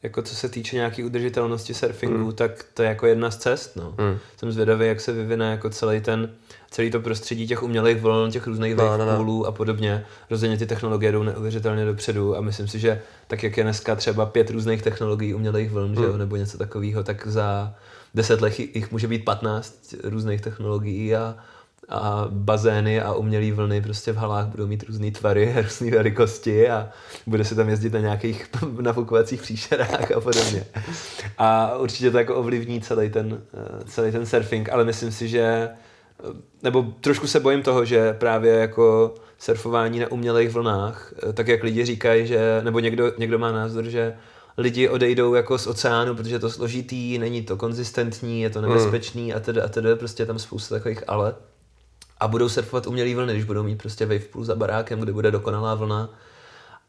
[0.04, 2.34] jako co se týče nějaké udržitelnosti surfingu, mm.
[2.34, 3.76] tak to je jako jedna z cest.
[3.76, 3.96] No.
[3.98, 4.18] Mm.
[4.38, 6.32] Jsem zvědavý, jak se vyvine jako celý ten
[6.72, 9.46] celý to prostředí těch umělých vln, těch různých No, no, no.
[9.46, 10.06] a podobně.
[10.30, 14.26] Rozhodně ty technologie jdou neuvěřitelně dopředu a myslím si, že tak jak je dneska třeba
[14.26, 17.76] pět různých technologií umělých vln, že jo, nebo něco takového, tak za
[18.16, 21.36] deset let jich může být 15 různých technologií a,
[21.90, 26.90] a bazény a umělé vlny prostě v halách budou mít různé tvary, různé velikosti a
[27.28, 28.50] bude se tam jezdit na nějakých
[28.82, 30.66] nafukovacích příšerách a podobně.
[31.38, 35.70] A určitě to jako ovlivní celý ten, eh, celý ten surfing, ale myslím si, že
[36.64, 41.64] nebo trošku se bojím toho, že právě jako surfování na umělých vlnách, eh, tak jak
[41.64, 44.14] lidi říkají, že, nebo někdo, někdo má názor, že
[44.58, 49.34] lidi odejdou jako z oceánu, protože je to složitý, není to konzistentní, je to nebezpečný
[49.34, 51.36] a tedy a tedy, prostě je tam spousta takových ale.
[52.22, 55.32] A budou surfovat umělý vlny, když budou mít prostě wave pool za barákem, kde bude
[55.32, 56.10] dokonalá vlna.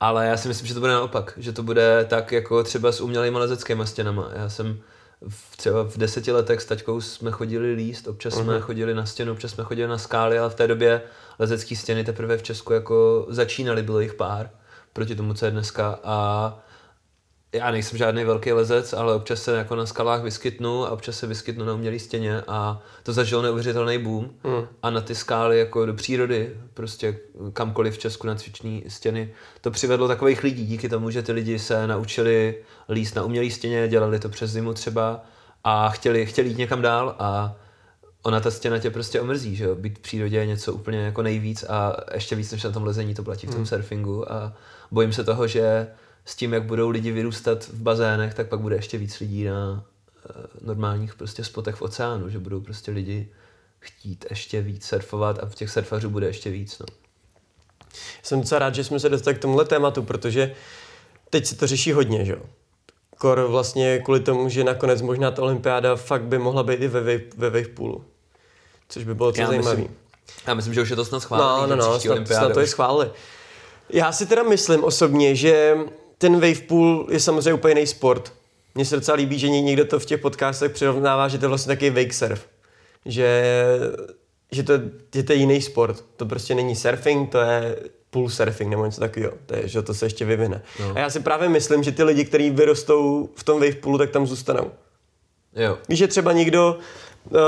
[0.01, 3.01] Ale já si myslím, že to bude naopak, že to bude tak jako třeba s
[3.01, 4.31] umělýma lezeckýma stěnama.
[4.35, 4.81] Já jsem
[5.29, 9.33] v, třeba v deseti letech s taťkou jsme chodili líst, občas jsme chodili na stěnu,
[9.33, 11.03] občas jsme chodili na skály, ale v té době
[11.39, 14.51] lezecké stěny teprve v Česku jako začínaly, bylo jich pár
[14.93, 16.59] proti tomu, co je dneska a
[17.55, 21.27] já nejsem žádný velký lezec, ale občas se jako na skalách vyskytnu a občas se
[21.27, 24.67] vyskytnu na umělé stěně a to zažilo neuvěřitelný boom Mm.
[24.83, 27.19] a na ty skály jako do přírody, prostě
[27.53, 31.59] kamkoliv v Česku na cviční stěny, to přivedlo takových lidí díky tomu, že ty lidi
[31.59, 32.57] se naučili
[32.89, 35.25] líst na umělé stěně, dělali to přes zimu třeba
[35.65, 37.55] a chtěli, chtěli jít někam dál a
[38.23, 39.75] ona ta stěna tě prostě omrzí, že jo?
[39.75, 43.15] Být v přírodě je něco úplně jako nejvíc a ještě víc než na tom lezení
[43.15, 44.53] to platí v tom surfingu a
[44.91, 45.87] bojím se toho, že
[46.25, 49.85] s tím, jak budou lidi vyrůstat v bazénech, tak pak bude ještě víc lidí na
[50.31, 53.29] eh, normálních prostě spotech v oceánu, že budou prostě lidi
[53.79, 56.87] chtít ještě víc surfovat a v těch surfařů bude ještě víc, no.
[58.23, 60.55] Jsem docela rád, že jsme se dostali k tomuhle tématu, protože
[61.31, 62.43] teď se to řeší hodně, že jo.
[63.19, 67.01] Kor vlastně kvůli tomu, že nakonec možná ta olympiáda fakt by mohla být i ve,
[67.01, 68.05] wave, ve wavepoolu.
[68.89, 69.85] Což by bylo docela zajímavé.
[70.47, 72.67] já myslím, že už je to snad schválený, No, no, no, snad, snad to je
[72.67, 73.11] schválili.
[73.91, 75.77] Já si teda myslím osobně, že
[76.23, 78.33] ten wavepool je samozřejmě úplně jiný sport.
[78.75, 81.49] Mně se docela líbí, že ně- někdo to v těch podcastech přirovnává, že to je
[81.49, 82.47] vlastně taky wake surf.
[83.07, 83.43] Že,
[84.53, 84.73] že, to,
[85.15, 86.05] že to je jiný sport.
[86.17, 87.77] To prostě není surfing, to je
[88.11, 89.33] pool surfing nebo něco takového.
[89.47, 90.63] To je, že to se ještě vyvine.
[90.81, 90.93] No.
[90.95, 94.27] A já si právě myslím, že ty lidi, kteří vyrostou v tom wavepoolu, tak tam
[94.27, 94.71] zůstanou.
[95.57, 95.79] Jo.
[95.89, 96.79] Víš, že třeba někdo
[97.31, 97.39] uh,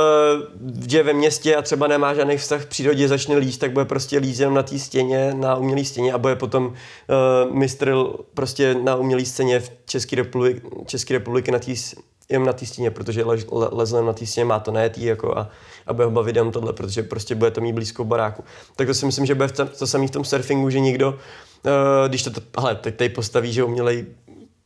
[0.89, 4.19] je ve městě a třeba nemá žádný vztah k přírodě, začne líst, tak bude prostě
[4.19, 7.95] líst jenom na té stěně, na umělé stěně a bude potom uh, mistr
[8.35, 11.95] prostě na umělé scéně v České republiky, České republiky na s-
[12.29, 15.39] jenom na té stěně, protože le, le, leze na té stěně, má to najetý jako
[15.39, 15.51] a,
[15.87, 18.45] a bude ho bavit jenom tohle, protože prostě bude to mít blízko baráku.
[18.77, 21.09] Tak to si myslím, že bude v tom, to samé v tom surfingu, že někdo,
[21.09, 24.07] uh, když to, hele, teď tady postaví, že umělej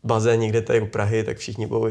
[0.05, 1.89] bazén někde tady u Prahy, tak všichni, budou,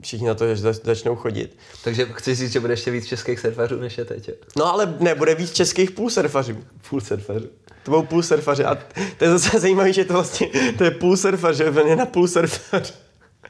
[0.00, 1.58] všichni na to zač- začnou chodit.
[1.84, 4.28] Takže chci říct, že bude ještě víc českých surfařů, než je teď.
[4.28, 4.34] jo?
[4.56, 6.56] No ale nebude víc českých půlsurfařů.
[6.80, 7.48] Full surfařů.
[7.82, 8.64] To byl půl surfaři.
[8.64, 8.74] A
[9.18, 12.28] to je zase zajímavé, že to vlastně, to je půl surfař, že je na půl
[12.28, 12.94] surfař.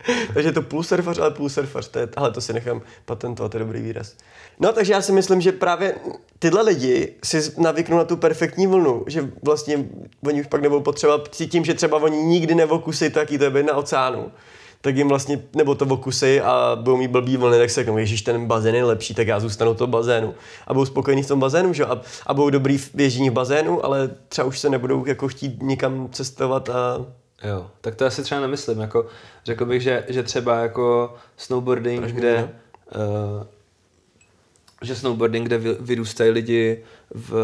[0.34, 1.88] takže to půl surfař, ale půl surfař.
[1.88, 4.14] To je, ale to si nechám patentovat, to je dobrý výraz.
[4.60, 5.94] No, takže já si myslím, že právě
[6.38, 9.84] tyhle lidi si navyknou na tu perfektní vlnu, že vlastně
[10.26, 13.76] oni už pak nebudou potřeba cítím, že třeba oni nikdy nevokusí taky to je na
[13.76, 14.30] oceánu
[14.80, 18.46] tak jim vlastně, nebo to okusy a budou mít blbý vlny, tak se řeknou, ten
[18.46, 20.34] bazén je lepší, tak já zůstanu to bazénu.
[20.66, 21.84] A budou spokojení v tom bazénu, že?
[21.84, 25.62] A, a budou dobrý v běžení v bazénu, ale třeba už se nebudou jako chtít
[25.62, 27.06] nikam cestovat a
[27.44, 29.06] Jo, tak to asi třeba nemyslím, jako
[29.44, 32.50] řekl bych, že, že třeba jako snowboarding, Proč kde
[32.96, 33.42] uh,
[34.82, 37.34] že snowboarding, kde vyrůstají lidi v,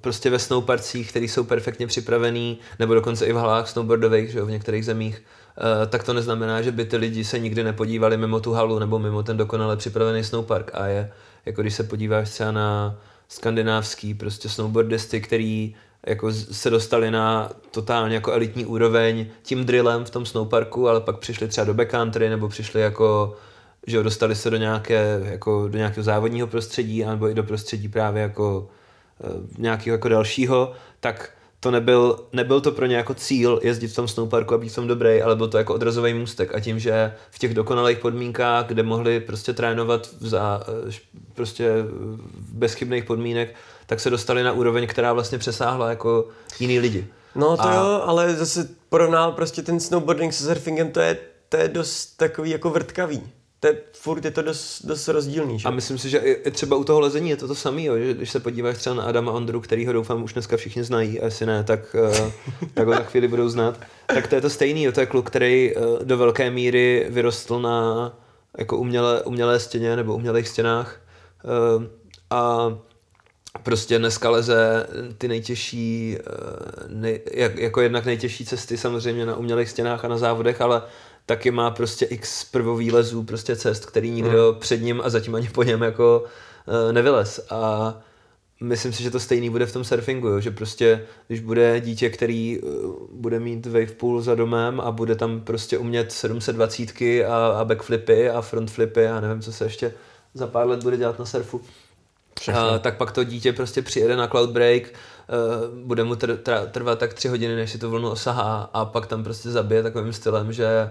[0.00, 4.46] prostě ve snowparcích, který jsou perfektně připravený, nebo dokonce i v halách snowboardových, že jo,
[4.46, 5.22] v některých zemích,
[5.56, 8.98] uh, tak to neznamená, že by ty lidi se nikdy nepodívali mimo tu halu nebo
[8.98, 10.70] mimo ten dokonale připravený snowpark.
[10.74, 11.12] A je,
[11.46, 15.74] jako když se podíváš třeba na skandinávský prostě snowboardisty, který
[16.06, 21.18] jako se dostali na totálně jako elitní úroveň tím drillem v tom snowparku, ale pak
[21.18, 23.36] přišli třeba do backcountry nebo přišli jako
[23.86, 28.22] že dostali se do, nějaké, jako, do nějakého závodního prostředí nebo i do prostředí právě
[28.22, 28.68] jako
[29.18, 33.94] uh, nějakého jako dalšího, tak to nebyl, nebyl to pro ně jako cíl jezdit v
[33.94, 36.78] tom snowparku a být v tom dobrý, ale byl to jako odrazový můstek a tím,
[36.78, 40.92] že v těch dokonalých podmínkách, kde mohli prostě trénovat za eh,
[41.34, 41.70] prostě
[42.52, 43.54] bezchybných podmínek,
[43.86, 46.28] tak se dostali na úroveň, která vlastně přesáhla jako
[46.60, 47.06] jiný lidi.
[47.34, 47.74] No to a...
[47.74, 51.16] jo, ale zase porovnal prostě ten snowboarding se surfingem, to je,
[51.48, 53.22] to je dost takový jako vrtkavý
[53.64, 55.58] to je, furt je to dost, dost rozdílný.
[55.58, 55.68] Že?
[55.68, 58.30] A myslím si, že i třeba u toho lezení je to to samé, že když
[58.30, 61.46] se podíváš třeba na Adama Ondru, který ho doufám už dneska všichni znají, a jestli
[61.46, 62.30] ne, tak, uh,
[62.74, 65.76] tak ho za chvíli budou znát, tak to je to stejný, to je kluk, který
[65.76, 68.18] uh, do velké míry vyrostl na
[68.58, 71.00] jako umělé, umělé stěně nebo umělých stěnách
[71.76, 71.84] uh,
[72.30, 72.68] a
[73.62, 74.86] prostě dneska leze
[75.18, 76.18] ty nejtěžší,
[76.88, 80.82] nej, jak, jako jednak nejtěžší cesty samozřejmě na umělých stěnách a na závodech, ale
[81.26, 84.60] taky má prostě x prvovýlezů, prostě cest, který nikdo hmm.
[84.60, 86.24] před ním a zatím ani po něm jako
[86.66, 87.46] uh, nevylez.
[87.50, 87.94] A
[88.60, 90.40] myslím si, že to stejný bude v tom surfingu, jo?
[90.40, 95.14] že prostě, když bude dítě, který uh, bude mít wave pool za domem a bude
[95.14, 99.92] tam prostě umět 720 a, a backflipy a frontflipy a nevím, co se ještě
[100.34, 101.60] za pár let bude dělat na surfu,
[102.54, 106.98] a, tak pak to dítě prostě přijede na cloud break, uh, bude mu tr- trvat
[106.98, 110.52] tak tři hodiny, než si to vlnu osahá a pak tam prostě zabije takovým stylem,
[110.52, 110.90] že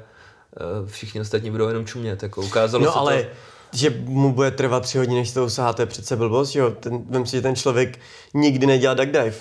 [0.58, 2.24] Eh, všichni ostatní budou jenom čumět.
[2.24, 3.24] Jako ukázalo no, se ale...
[3.24, 3.30] to
[3.76, 6.72] že mu bude trvat tři hodiny, než to usahá, to je přece blbost, jo.
[6.72, 8.00] Ten, vem si, že ten člověk
[8.34, 9.34] nikdy nedělá duck dive.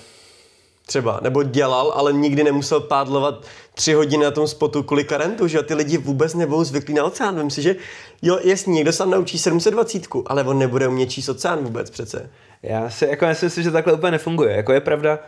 [0.87, 1.21] Třeba.
[1.23, 5.75] Nebo dělal, ale nikdy nemusel pádlovat tři hodiny na tom spotu kvůli karentu, že ty
[5.75, 7.37] lidi vůbec nebudou zvyklí na oceán.
[7.37, 7.77] Vem si, že
[8.23, 12.31] jo, jasně, někdo se naučí 720, ale on nebude umět číst oceán vůbec přece.
[12.63, 14.57] Já si jako myslím si, že takhle úplně nefunguje.
[14.57, 15.19] Jako je pravda.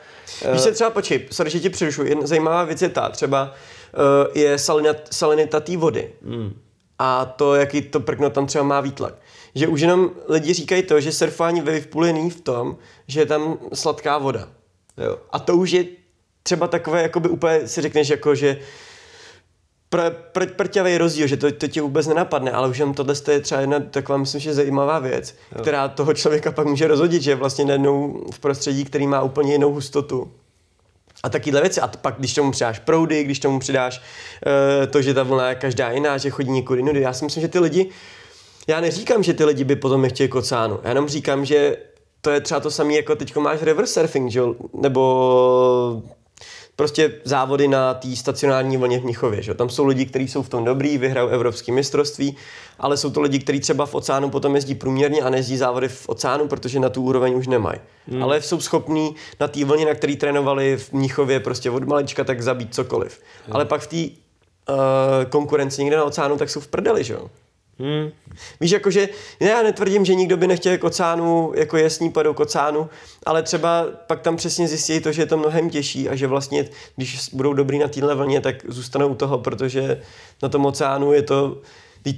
[0.51, 3.53] Když se třeba počkej, sorry, že ti přerušu, jedna zajímavá věc je ta, třeba
[3.95, 6.11] uh, je salinat, salinita té vody.
[6.23, 6.61] Mm.
[6.99, 9.15] A to, jaký to prkno tam třeba má výtlak.
[9.55, 13.59] Že už jenom lidi říkají to, že surfování ve není v tom, že je tam
[13.75, 14.49] sladká voda.
[14.99, 15.19] Jo.
[15.31, 15.85] A to už je
[16.43, 18.59] třeba takové, jakoby úplně si řekneš, jako, že
[19.89, 23.41] pr, pr, prťavý rozdíl, že to, to tě vůbec nenapadne, ale už jenom tohle je
[23.41, 25.63] třeba jedna taková, myslím, že zajímavá věc, jo.
[25.63, 29.73] která toho člověka pak může rozhodit, že vlastně najednou v prostředí, který má úplně jinou
[29.73, 30.33] hustotu,
[31.25, 31.81] a takovéhle věci.
[31.81, 35.55] A pak, když tomu přidáš proudy, když tomu přidáš uh, to, že ta vlna je
[35.55, 37.01] každá jiná, že chodí někudy jinudy.
[37.01, 37.91] Já si myslím, že ty lidi,
[38.67, 40.81] já neříkám, že ty lidi by potom nechtěli k oceánu.
[40.83, 41.77] Já jenom říkám, že
[42.25, 44.43] to je třeba to samé, jako teď máš reverse surfing, že?
[44.75, 46.03] nebo
[46.77, 49.43] prostě závody na té stacionární vlně v Mnichově.
[49.43, 49.55] Že?
[49.55, 52.37] Tam jsou lidi, kteří jsou v tom dobrý, vyhrajou evropské mistrovství,
[52.79, 56.09] ale jsou to lidi, kteří třeba v oceánu potom jezdí průměrně a nejezdí závody v
[56.09, 57.79] oceánu, protože na tu úroveň už nemají.
[58.09, 58.23] Hmm.
[58.23, 62.43] Ale jsou schopní na té vlně, na který trénovali v Mnichově prostě od malička, tak
[62.43, 63.21] zabít cokoliv.
[63.47, 63.57] Hmm.
[63.57, 67.31] Ale pak v té uh, konkurenci někde na oceánu, tak jsou v prdeli, že jo?
[67.79, 68.11] Hmm.
[68.61, 69.09] Víš, jakože
[69.41, 72.89] ne, já netvrdím, že nikdo by nechtěl k oceánu, jako jasní padou k oceánu,
[73.27, 76.69] ale třeba pak tam přesně zjistí to, že je to mnohem těžší a že vlastně,
[76.97, 80.01] když budou dobrý na téhle vlně, tak zůstanou u toho, protože
[80.43, 81.61] na tom oceánu je to,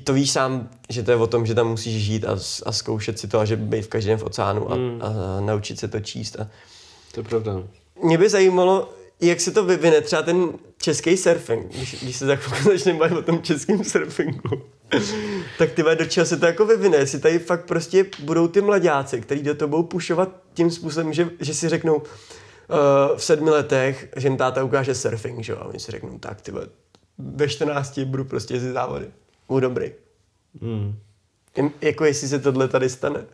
[0.05, 3.19] to víš sám, že to je o tom, že tam musíš žít a, a zkoušet
[3.19, 4.99] si to a že být v každém v oceánu a, hmm.
[5.03, 6.37] a, a naučit se to číst.
[6.41, 6.49] A...
[7.13, 7.63] To je pravda.
[8.03, 8.89] Mě by zajímalo,
[9.21, 13.19] jak se to vyvine, třeba ten český surfing, když, když se za chvilku začneme bavit
[13.19, 14.63] o tom českém surfingu,
[15.59, 19.21] tak ty do čeho se to jako vyvine, jestli tady fakt prostě budou ty mladáci,
[19.21, 22.05] kteří do toho budou pušovat tím způsobem, že, že si řeknou uh,
[23.17, 26.41] v sedmi letech, že jim táta ukáže surfing, že jo, a oni si řeknou, tak
[26.41, 26.53] ty
[27.19, 29.07] ve 14 budu prostě jezdit závody,
[29.49, 29.93] budu dobrý.
[30.63, 30.99] Hmm.
[31.81, 33.25] Jako jestli se tohle tady stane.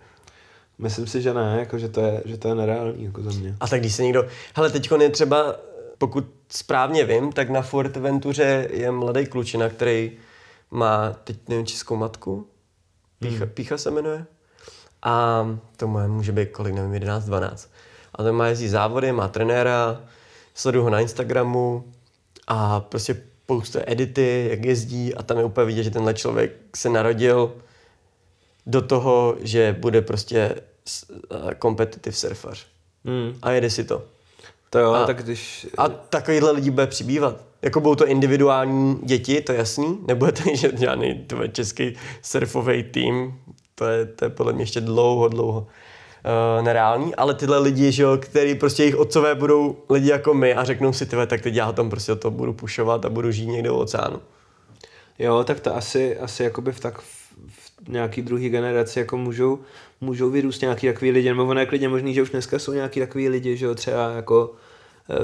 [0.78, 3.56] Myslím si, že ne, jako, že, to je, že to je nereálný jako za mě.
[3.60, 4.26] A tak když se někdo...
[4.54, 5.56] Hele, teď je třeba,
[5.98, 10.12] pokud správně vím, tak na Fuerteventuře je mladý klučina, který
[10.72, 12.48] má, teď nevím, českou matku.
[13.18, 13.54] Pícha, hmm.
[13.54, 14.26] Pícha se jmenuje.
[15.02, 17.70] A to má, může být kolik, nevím, 11, 12.
[18.14, 20.00] A ten má jezdí závody, má trenéra,
[20.54, 21.92] sleduju ho na Instagramu
[22.46, 26.88] a prostě postuje edity, jak jezdí a tam je úplně vidět, že tenhle člověk se
[26.88, 27.54] narodil
[28.66, 30.54] do toho, že bude prostě
[31.62, 32.66] competitive surfař.
[33.04, 33.38] Hmm.
[33.42, 34.04] A jede si to.
[34.70, 35.66] To jo, A- tak když...
[35.78, 37.51] A takovýhle lidi bude přibývat.
[37.62, 39.98] Jako budou to individuální děti, to je jasný.
[40.06, 43.38] Nebude to že žádný český surfový tým.
[43.74, 47.14] To je, to je podle mě ještě dlouho, dlouho uh, nereální.
[47.14, 50.92] Ale tyhle lidi, že jo, který prostě jejich otcové budou lidi jako my a řeknou
[50.92, 53.76] si, tyhle, tak teď já tam prostě to budu pušovat a budu žít někde u
[53.76, 54.20] oceánu.
[55.18, 57.04] Jo, tak to asi, asi jakoby v tak v,
[57.48, 59.58] v nějaký druhý generaci jako můžou,
[60.00, 63.00] můžou vyrůst nějaký takový lidi, nebo ono je klidně možný, že už dneska jsou nějaký
[63.00, 64.61] takový lidi, že jo, třeba jako eh,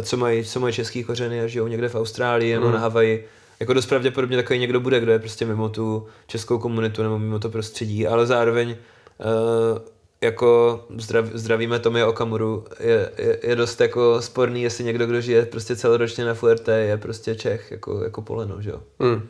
[0.03, 2.75] co mají, co mají český kořeny a žijou někde v Austrálii nebo Hmm.
[2.75, 3.29] na Havaji.
[3.61, 7.39] Jako dost pravděpodobně takový někdo bude, kdo je prostě mimo tu českou komunitu nebo mimo
[7.39, 9.79] to prostředí, ale zároveň uh,
[10.21, 15.47] jako zdrav, zdravíme Tomie Okamuru, je, je, je, dost jako sporný, jestli někdo, kdo žije
[15.47, 18.81] prostě celoročně na Fuerte, je prostě Čech, jako, jako poleno, že jo.
[19.01, 19.29] Hmm.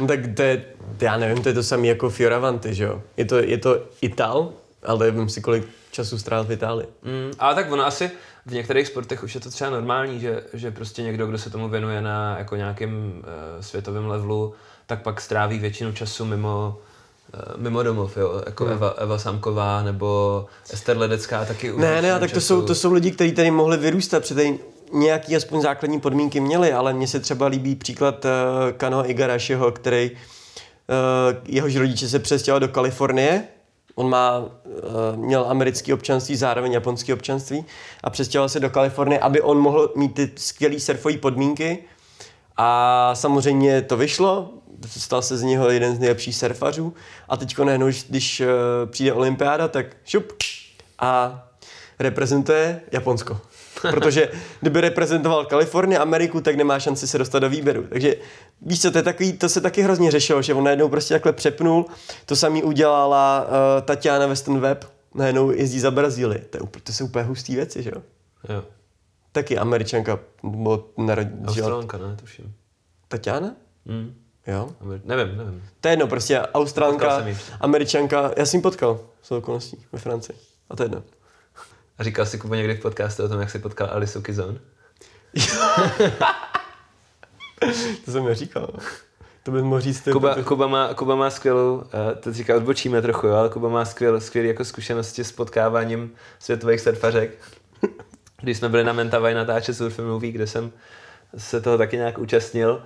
[0.00, 0.64] No tak to je,
[1.00, 3.02] já nevím, to je to samé jako Fioravanti, že jo.
[3.16, 6.88] Je to, je to Ital, ale vím si, kolik času strávil v Itálii.
[7.02, 8.10] Mm, ale tak ono asi
[8.46, 11.68] v některých sportech už je to třeba normální, že, že prostě někdo, kdo se tomu
[11.68, 13.22] věnuje na jako nějakém uh,
[13.60, 14.54] světovém levelu,
[14.86, 16.78] tak pak stráví většinu času mimo,
[17.34, 18.42] uh, mimo domov, jo?
[18.46, 18.72] jako Hmm.
[18.72, 21.72] Eva, Eva Samková nebo Ester Ledecká taky.
[21.72, 24.58] už Ne, ne, tak to jsou, to jsou lidi, kteří tady mohli vyrůstat, protože tady
[24.92, 28.30] nějaký aspoň základní podmínky měli, ale mně se třeba líbí příklad uh,
[28.76, 30.16] Kano Igarašiho, který uh,
[31.46, 33.44] jehož rodiče se přestěhovali do Kalifornie.
[33.98, 37.64] On má, uh, měl americké občanství, zároveň japonské občanství
[38.04, 41.78] a přestěhoval se do Kalifornie, aby on mohl mít ty skvělé surfové podmínky.
[42.56, 44.50] A samozřejmě to vyšlo,
[44.86, 46.94] stal se z něho jeden z nejlepších surfařů
[47.28, 48.46] a teď najednou, když uh,
[48.90, 50.32] přijde olympiáda, tak šup
[50.98, 51.42] a
[51.98, 53.40] reprezentuje Japonsko.
[53.90, 54.28] Protože
[54.60, 57.86] kdyby reprezentoval Kalifornii, Ameriku, tak nemá šanci se dostat do výběru.
[57.88, 58.16] Takže
[58.62, 61.32] víš co, to, je takový, to se taky hrozně řešilo, že on najednou prostě takhle
[61.32, 61.86] přepnul.
[62.26, 66.38] To samý udělala uh, Tatiana Weston Webb, najednou jezdí za Brazílii.
[66.40, 68.02] To, je, úplně- to jsou úplně hustý věci, že jo?
[68.48, 68.64] Jo.
[69.32, 71.48] Taky američanka, nebo narodila.
[71.48, 72.54] Australanka, ne, tuším.
[73.08, 73.54] Tatiana?
[73.84, 74.14] Mm.
[74.46, 74.70] Jo.
[74.84, 75.62] Amer- Nevím, nevím.
[75.80, 77.24] To je jedno, prostě Australanka,
[77.60, 80.36] američanka, já jsem ji potkal s okolností ve Francii.
[80.70, 81.02] A to je jedno.
[81.98, 84.58] A říkal jsi Kuba někdy v podcastu o tom, jak jsi potkal Alisu Kizon?
[88.04, 88.68] To jsem neříkal.
[89.42, 90.12] To bys mohl říct ty.
[90.12, 91.82] Kuba, protože- Kuba, má, Kuba má skvělou, uh,
[92.20, 96.80] to říká odbočíme trochu, jo, ale Kuba má skvěl, skvělý jako zkušenosti s potkáváním světových
[96.80, 97.30] surfařek.
[98.42, 100.72] Když jsme byli na Mentawai natáčet Surf Movie, kde jsem
[101.36, 102.82] se toho taky nějak účastnil,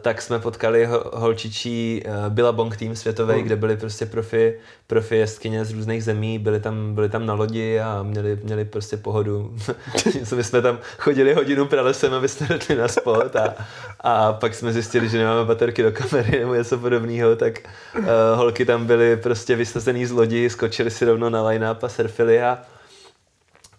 [0.00, 5.64] tak jsme potkali ho, holčičí uh, Billabong tým světový, kde byli prostě profi, profi jezdkyně
[5.64, 9.56] z různých zemí, byli tam, byli tam na lodi a měli, měli prostě pohodu.
[10.36, 13.54] my jsme tam chodili hodinu pralesem, aby jsme došli na spot a,
[14.00, 17.58] a pak jsme zjistili, že nemáme baterky do kamery nebo něco podobného, tak
[17.98, 22.42] uh, holky tam byly prostě vysazený z lodi, skočili si rovno na line-up a surfili
[22.42, 22.58] a,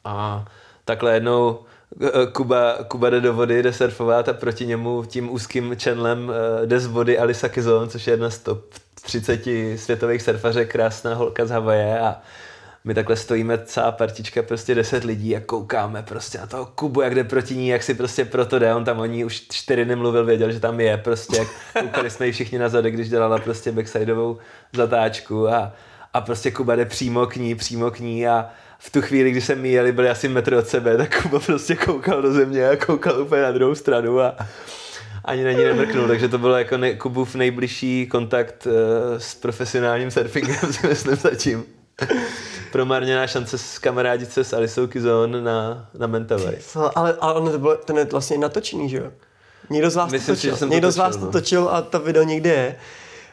[0.03, 0.45] a
[0.85, 1.74] takhle jednou eh,
[2.33, 6.79] Kuba, Kuba jde do vody, jde surfovat a proti němu tím úzkým channelem eh, jde
[6.79, 9.41] z vody Alisa Kizon, což je jedna z top 30
[9.75, 12.21] světových surfařek, krásná holka z Havaje a
[12.83, 17.15] my takhle stojíme celá partička, prostě 10 lidí a koukáme prostě na toho Kubu, jak
[17.15, 20.25] jde proti ní, jak si prostě proto jde, on tam o ní už čtyři nemluvil,
[20.25, 21.47] věděl, že tam je, prostě jak
[21.79, 24.37] koukali jsme ji všichni na zadek, když dělala prostě backsideovou
[24.73, 25.73] zatáčku a,
[26.13, 28.49] a prostě Kuba jde přímo k ní, přímo k ní a
[28.85, 32.21] v tu chvíli, kdy jsme jeli, byli asi metr od sebe, tak Kuba prostě koukal
[32.21, 34.35] do země a koukal úplně na druhou stranu a
[35.25, 38.73] ani na ní nemrknul, takže to bylo jako ne, Kubův nejbližší kontakt uh,
[39.17, 41.63] s profesionálním surfingem, si myslím zatím.
[42.71, 46.57] Promarněná šance s kamarádit se s Alisou Kizon na, na Mentawai.
[46.95, 49.11] Ale, ale on to bylo, ten je vlastně natočený, že jo?
[49.69, 50.57] Někdo z vás Myslím to si, že točil.
[50.57, 51.31] jsem to Někdo z vás točil, to no.
[51.31, 52.75] točil a ta video někde je.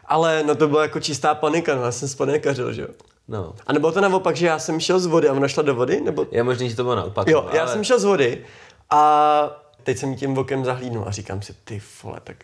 [0.04, 2.88] Ale no to byla jako čistá panika, no já jsem spanikařil, že jo?
[3.28, 3.54] No.
[3.66, 6.00] A nebo to naopak, že já jsem šel z vody a ona šla do vody,
[6.00, 6.26] nebo...
[6.30, 7.28] Je možný, že to bylo naopak.
[7.28, 8.44] Jo, no, já ale- jsem šel z vody
[8.90, 12.36] a teď jsem tím okem zahlídnul a říkám si, ty vole, tak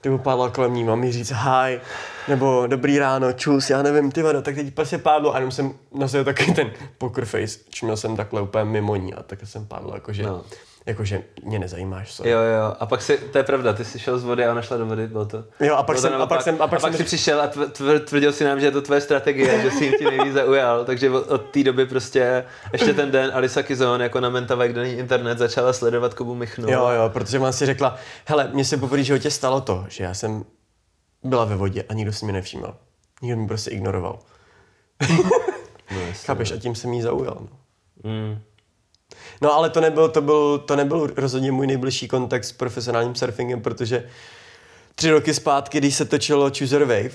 [0.00, 1.80] ty upádla kolem ní, mám jí říct hi,
[2.28, 5.74] nebo dobrý ráno, čus, já nevím, ty vado, tak teď prostě pádlo a jenom jsem
[5.94, 9.90] nosil takový ten poker face, čuměl jsem takhle úplně mimo ní a tak jsem pádl
[9.94, 10.42] jakože, No.
[10.86, 10.90] No.
[10.90, 12.30] Jakože mě nezajímáš, sorry.
[12.30, 14.62] Jo, jo, a pak si, to je pravda, ty jsi šel z vody a ona
[14.62, 15.44] šla do vody, bylo to.
[15.60, 17.46] Jo, a pak jsem- a pak jsem- a pak a pak jsem- si přišel a
[17.48, 20.32] tv- tv- tvrdil si nám, že je to tvoje strategie, že si jim ti nejvíc
[20.34, 24.72] zaujal, takže od, od té doby prostě ještě ten den Alisa Kizon jako na Mentavek,
[24.72, 26.70] kde není internet, začala sledovat Kubu Michnu.
[26.70, 30.14] Jo, jo, protože ona si řekla, hele, mně se poprvé životě stalo to, že já
[30.14, 30.44] jsem
[31.24, 32.76] byla ve vodě a nikdo si mě nevšímal.
[33.22, 34.18] Nikdo mě prostě ignoroval.
[35.90, 36.12] No, jasně.
[36.26, 37.36] Chápeš, a tím jsem jí zaujal.
[37.40, 37.48] No.
[38.10, 38.38] Mm.
[39.40, 43.60] No ale to nebyl, to byl, to nebyl rozhodně můj nejbližší kontakt s profesionálním surfingem,
[43.60, 44.04] protože
[44.94, 47.10] tři roky zpátky, když se točilo Chooser Wave,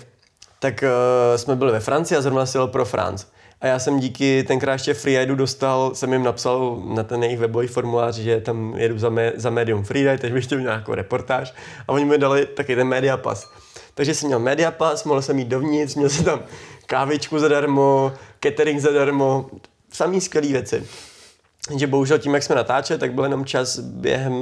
[0.60, 3.26] tak uh, jsme byli ve Francii a zrovna jel pro France.
[3.62, 7.68] A já jsem díky tenkrát ještě freeridu dostal, jsem jim napsal na ten jejich webový
[7.68, 11.54] formulář, že tam jedu za, mé, za medium freeride, teď bych chtěl nějakou reportáž
[11.88, 13.50] a oni mi dali taky ten media pas.
[13.96, 16.40] Takže jsem měl media pas, mohl jsem jít dovnitř, měl jsem tam
[16.86, 19.50] kávičku zadarmo, catering zadarmo,
[19.92, 20.88] samý skvělý věci.
[21.70, 24.34] Jenže bohužel tím, jak jsme natáčeli, tak byl jenom čas během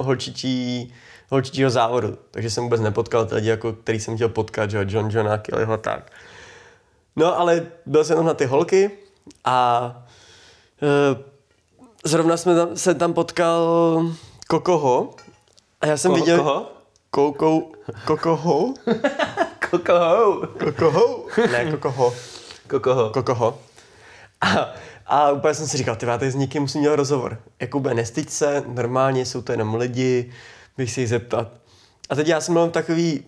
[0.00, 0.94] holčičí,
[1.30, 2.18] holčičího závodu.
[2.30, 5.38] Takže jsem vůbec nepotkal ty lidi, jako, který jsem chtěl potkat, že jo, John Johna,
[5.38, 6.10] Kellyho tak.
[7.16, 8.90] No ale byl jsem tam na ty holky
[9.44, 9.90] a
[10.82, 11.22] e,
[12.04, 13.66] zrovna jsme tam, se tam potkal
[14.48, 15.10] Kokoho
[15.80, 16.38] a já jsem Koho- viděl...
[16.38, 16.70] koho?
[17.10, 17.72] Koukou,
[18.06, 18.74] Kokoho?
[19.70, 20.46] Kokoho.
[20.46, 21.26] Kokoho?
[21.52, 22.14] Ne, Kokoho.
[22.70, 23.10] Kokoho.
[23.10, 23.58] Kokoho.
[24.40, 24.72] A,
[25.06, 27.40] a úplně jsem si říkal, ty tady s někým musím dělat rozhovor.
[27.60, 30.32] Jakube, nestyď se, normálně jsou to jenom lidi,
[30.76, 31.48] bych si jich zeptat.
[32.10, 33.24] A teď já jsem byl v takový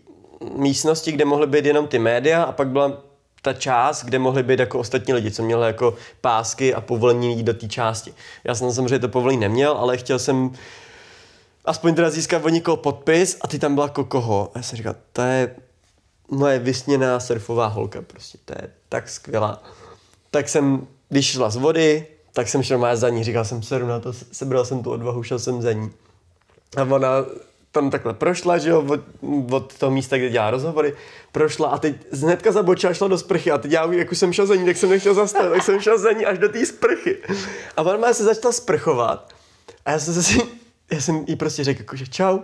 [0.56, 2.92] místnosti, kde mohly být jenom ty média a pak byla
[3.42, 7.42] ta část, kde mohly být jako ostatní lidi, co měli jako pásky a povolení jít
[7.42, 8.14] do té části.
[8.44, 10.52] Já jsem samozřejmě to povolení neměl, ale chtěl jsem
[11.64, 14.50] aspoň teda získat od někoho podpis a ty tam byla Kokoho.
[14.54, 15.56] A já jsem říkal, to je
[16.30, 19.62] moje vysněná surfová holka prostě, to je tak skvělá.
[20.30, 23.86] Tak jsem, když šla z vody, tak jsem šel má za ní, říkal jsem seru
[23.86, 25.90] na to, sebral jsem tu odvahu, šel jsem za ní.
[26.76, 27.08] A ona
[27.72, 29.00] tam takhle prošla, že jo, od,
[29.50, 30.94] od toho místa, kde dělá rozhovory,
[31.32, 34.46] prošla a teď hnedka zabočila, šla do sprchy a teď já, jak už jsem šel
[34.46, 37.16] za ní, tak jsem nechtěl zastavit, tak jsem šel za ní až do té sprchy.
[37.76, 39.34] A ona se začala sprchovat
[39.86, 40.42] a já jsem se si,
[40.92, 42.38] já jsem jí prostě řekl, jako, že čau.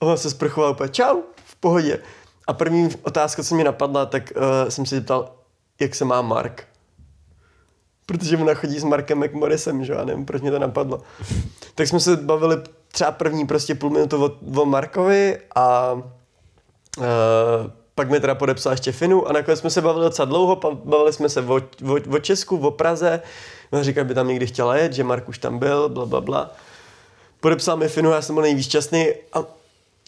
[0.00, 1.98] A ona se sprchovala úplně, čau, v pohodě.
[2.46, 5.34] A první otázka, co mě napadla, tak uh, jsem se zeptal,
[5.80, 6.64] jak se má Mark.
[8.06, 11.02] Protože ona chodí s Markem McMorrisem, že jo, nevím, proč mě to napadlo.
[11.74, 12.56] tak jsme se bavili
[12.92, 17.04] třeba první prostě půl minutu o, o Markovi a uh,
[17.94, 21.28] pak mi teda podepsal ještě Finu a nakonec jsme se bavili docela dlouho, bavili jsme
[21.28, 23.22] se o, o, o Česku, o Praze.
[23.70, 26.50] Ona říká, by tam někdy chtěla jet, že Mark už tam byl, bla, bla, bla.
[27.40, 29.38] Podepsal mi Finu, já jsem byl nejvíc šťastný a,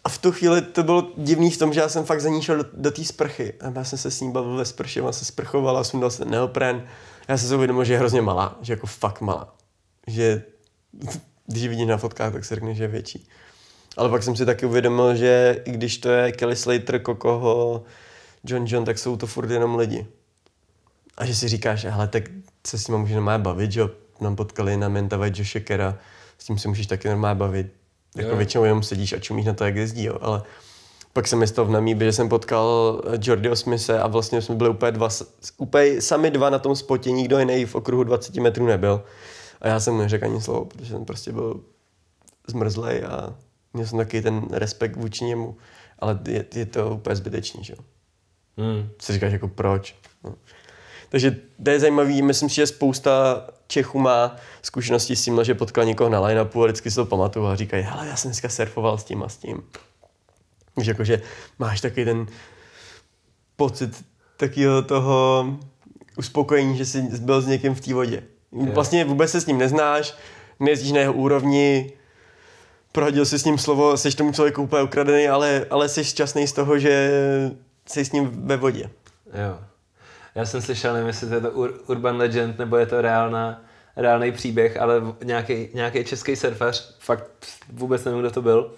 [0.05, 2.43] a v tu chvíli to bylo divný v tom, že já jsem fakt za ní
[2.43, 3.55] šel do, do té sprchy.
[3.61, 6.89] A já jsem se s ní bavil ve sprše, ona se sprchovala, sundal se neopren.
[7.29, 9.55] Já jsem se uvědomil, že je hrozně malá, že jako fakt malá.
[10.07, 10.43] Že
[11.47, 13.29] když ji vidí na fotkách, tak se řekne, že je větší.
[13.97, 17.85] Ale pak jsem si taky uvědomil, že i když to je Kelly Slater, Kokoho,
[18.45, 20.07] John John, tak jsou to furt jenom lidi.
[21.19, 22.23] A že si říkáš, hele, tak
[22.67, 23.91] se s ním může normálně bavit, že jo?
[24.21, 25.99] Nám potkali na Mentava Josh Kera,
[26.39, 27.73] s tím se můžeš taky normálně bavit.
[28.17, 28.37] Jako Jo.
[28.37, 30.19] většinou jenom sedíš a čumíš na to, jak jezdí, jo?
[30.21, 30.43] ale
[31.13, 34.71] pak jsem mi stalo v Namíbě, že jsem potkal Jordyho Smise a vlastně jsme byli
[34.71, 35.09] úplně, dva,
[35.57, 39.03] úplně sami dva na tom spotě, nikdo jiný v okruhu 20 metrů nebyl.
[39.61, 41.61] A já jsem neřekl ani slovo, protože jsem prostě byl
[42.47, 43.35] zmrzlej a
[43.73, 45.57] měl jsem taky ten respekt vůči němu.
[45.99, 47.85] Ale je, je to úplně zbytečný, že jo.
[48.57, 48.91] Mm.
[49.01, 49.97] Si říkáš jako proč.
[50.25, 50.35] No.
[51.09, 55.85] Takže to je zajímavý, myslím si, že spousta Čechů má zkušenosti s tím, že potkal
[55.85, 58.99] někoho na line-upu a vždycky si to pamatuju a říkají, hele, já jsem dneska surfoval
[58.99, 59.63] s tím a s tím.
[60.79, 61.23] Víš, jakože
[61.59, 62.27] máš taky ten
[63.57, 64.05] pocit
[64.37, 65.47] takového toho
[66.19, 68.23] uspokojení, že jsi byl s někým v té vodě.
[68.53, 70.15] Vlastně vůbec se s ním neznáš,
[70.61, 71.93] nejezdíš na jeho úrovni,
[72.93, 76.53] prohodil si s ním slovo, jsi tomu člověku úplně ukradený, ale, ale jsi šťastný z
[76.53, 77.11] toho, že
[77.87, 78.91] jsi s ním ve vodě.
[79.27, 79.59] Jo.
[80.35, 83.65] Já jsem slyšel, nevím, jestli to je to ur, urban legend, nebo je to reálná,
[83.97, 87.31] reálný příběh, ale nějaký, nějaký český surfař, fakt
[87.73, 88.75] vůbec nevím, kdo to byl.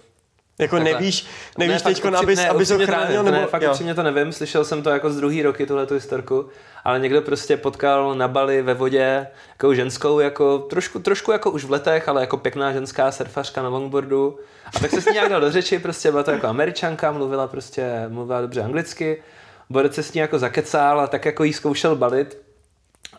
[0.60, 0.92] Jako Takhle.
[0.92, 1.26] nevíš,
[1.58, 3.36] nevíš fakt teďko, upří- abys, ne, abys ho chránil, nevím, nebo...
[3.36, 3.70] Ne, fakt jo.
[3.70, 6.48] upřímně to nevím, slyšel jsem to jako z druhý roky, tuhle tu historku,
[6.84, 11.64] ale někdo prostě potkal na Bali ve vodě jako ženskou, jako trošku, trošku jako už
[11.64, 14.38] v letech, ale jako pěkná ženská surfařka na longboardu.
[14.76, 17.46] A tak se s ní nějak dal do řeči, prostě byla to jako američanka, mluvila
[17.46, 19.22] prostě, mluvila dobře anglicky.
[19.70, 22.38] Borec se s ní jako zakecal a tak jako jí zkoušel balit.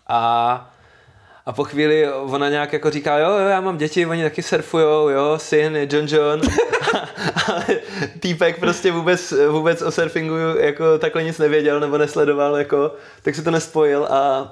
[0.07, 0.73] A
[1.45, 5.09] a po chvíli ona nějak jako říká, jo, jo, já mám děti, oni taky surfujou,
[5.09, 6.41] jo, syn je John John.
[7.47, 7.65] Ale
[8.19, 13.41] týpek prostě vůbec, vůbec o surfingu jako takhle nic nevěděl nebo nesledoval, jako, tak se
[13.41, 14.51] to nespojil a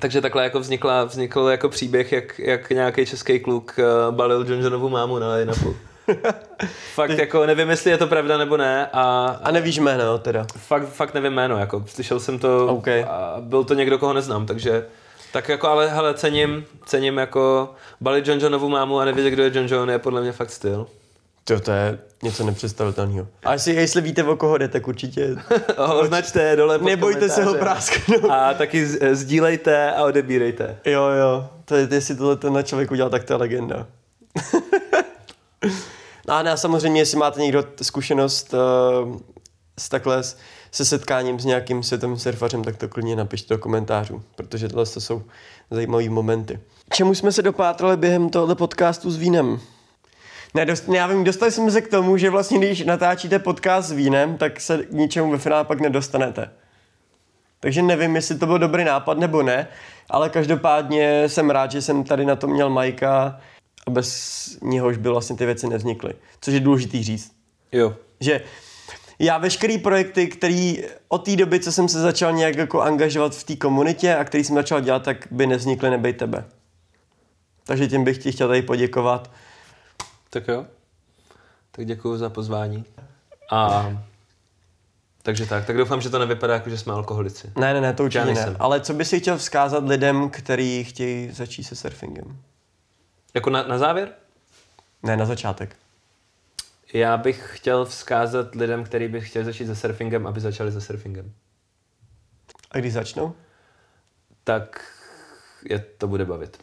[0.00, 4.60] takže takhle jako vznikla, vznikl jako příběh, jak, jak nějaký český kluk uh, balil John
[4.60, 5.52] Johnovu mámu na line
[6.94, 9.36] Fakt jako nevím, jestli je to pravda nebo ne a...
[9.42, 10.46] A nevíš jméno teda?
[10.56, 13.04] Fakt, fakt nevím jméno, jako slyšel jsem to okay.
[13.08, 14.86] a byl to někdo, koho neznám, takže
[15.34, 19.50] tak jako ale hele, cením, cením jako balit John Johnovu mámu a nevědět, kdo je
[19.54, 20.86] John John, je podle mě fakt styl.
[21.44, 23.26] To, to je něco nepředstavitelného.
[23.44, 25.36] A jestli, jestli víte, o koho jde, tak určitě...
[26.00, 28.30] Označte dole pod Nebojte se ho prásknout.
[28.30, 30.78] A taky sdílejte a odebírejte.
[30.84, 31.48] Jo, jo.
[31.64, 33.86] To je, jestli tohle ten člověk udělal, tak to je legenda.
[36.28, 39.16] no a ne, samozřejmě, jestli máte někdo zkušenost uh,
[39.78, 40.22] s takhle
[40.74, 45.00] se setkáním s nějakým světovým surfařem, tak to klidně napište do komentářů, protože tohle to
[45.00, 45.22] jsou
[45.70, 46.60] zajímavé momenty.
[46.92, 49.60] Čemu jsme se dopátrali během tohoto podcastu s vínem?
[50.54, 53.92] Ne, dost, já vím, dostali jsme se k tomu, že vlastně když natáčíte podcast s
[53.92, 56.50] vínem, tak se k ničemu ve finále pak nedostanete.
[57.60, 59.68] Takže nevím, jestli to byl dobrý nápad nebo ne,
[60.10, 63.40] ale každopádně jsem rád, že jsem tady na to měl Majka
[63.86, 66.14] a bez něhož by vlastně ty věci nevznikly.
[66.40, 67.32] Což je důležitý říct.
[67.72, 67.94] Jo.
[68.20, 68.40] Že
[69.18, 73.44] já veškerý projekty, který od té doby, co jsem se začal nějak jako angažovat v
[73.44, 76.44] té komunitě a který jsem začal dělat, tak by nevznikly nebej tebe.
[77.64, 79.30] Takže tím bych ti chtěl tady poděkovat.
[80.30, 80.66] Tak jo.
[81.70, 82.84] Tak děkuji za pozvání.
[83.50, 83.92] A
[85.22, 87.52] takže tak, tak doufám, že to nevypadá jako, že jsme alkoholici.
[87.56, 88.56] Ne, ne, ne, to určitě ne.
[88.58, 92.36] Ale co bys si chtěl vzkázat lidem, kteří chtějí začít se surfingem?
[93.34, 94.08] Jako na, na závěr?
[95.02, 95.76] Ne, na začátek.
[96.94, 101.32] Já bych chtěl vzkázat lidem, kteří by chtěli začít se surfingem, aby začali se surfingem.
[102.70, 103.34] A když začnou?
[104.44, 104.84] Tak
[105.64, 106.58] je to bude bavit.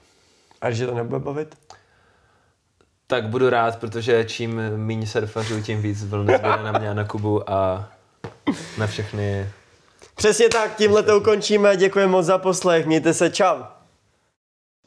[0.61, 1.55] A když to nebude bavit?
[3.07, 7.03] Tak budu rád, protože čím méně surfařů, tím víc vln zbyde na mě a na
[7.03, 7.89] Kubu a
[8.77, 9.49] na všechny.
[10.15, 11.77] Přesně tak, tímhle to ukončíme.
[11.77, 13.63] Děkuji moc za poslech, mějte se, čau.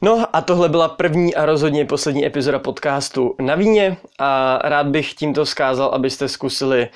[0.01, 5.13] No a tohle byla první a rozhodně poslední epizoda podcastu na víně a rád bych
[5.13, 6.89] tímto zkázal, abyste zkusili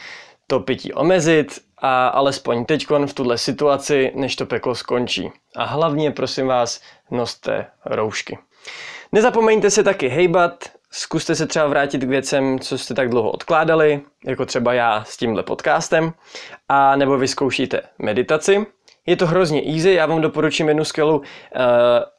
[0.47, 5.31] to pití omezit a alespoň teď v tuhle situaci, než to peklo skončí.
[5.55, 6.81] A hlavně prosím vás,
[7.11, 8.37] noste roušky.
[9.11, 14.01] Nezapomeňte se taky hejbat, zkuste se třeba vrátit k věcem, co jste tak dlouho odkládali,
[14.25, 16.13] jako třeba já s tímhle podcastem,
[16.69, 18.65] a nebo vyzkoušíte meditaci.
[19.09, 21.23] Je to hrozně easy, já vám doporučím jednu skvělou uh,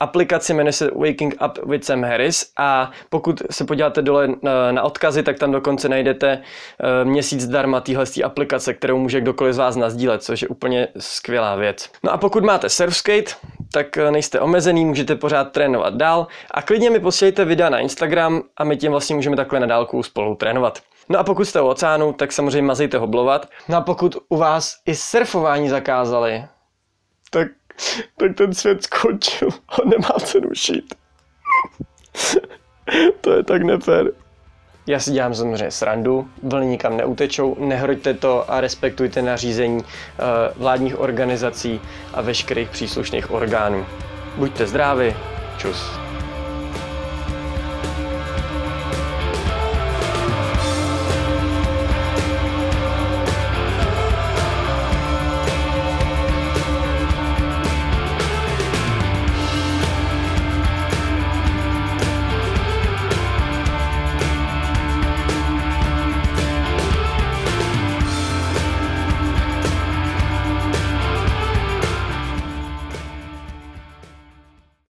[0.01, 4.35] aplikaci, jmenuje se Waking Up with Sam Harris a pokud se podíváte dole uh,
[4.71, 9.59] na odkazy, tak tam dokonce najdete uh, měsíc zdarma téhle aplikace, kterou může kdokoliv z
[9.59, 11.91] vás nazdílet, což je úplně skvělá věc.
[12.03, 13.33] No a pokud máte surfskate,
[13.73, 18.65] tak nejste omezený, můžete pořád trénovat dál a klidně mi posílejte videa na Instagram a
[18.65, 20.79] my tím vlastně můžeme takhle na dálku spolu trénovat.
[21.09, 23.49] No a pokud jste u oceánu, tak samozřejmě mazejte hoblovat.
[23.69, 26.45] No a pokud u vás i surfování zakázali,
[27.31, 27.49] tak,
[28.17, 30.95] tak ten svět skončil a nemá cenu šít.
[33.21, 34.13] to je tak nefér.
[34.87, 39.87] Já si dělám samozřejmě srandu, vlny nikam neutečou, nehroďte to a respektujte nařízení uh,
[40.57, 41.81] vládních organizací
[42.15, 43.87] a veškerých příslušných orgánů.
[44.37, 45.15] Buďte zdraví,
[45.59, 46.10] čus.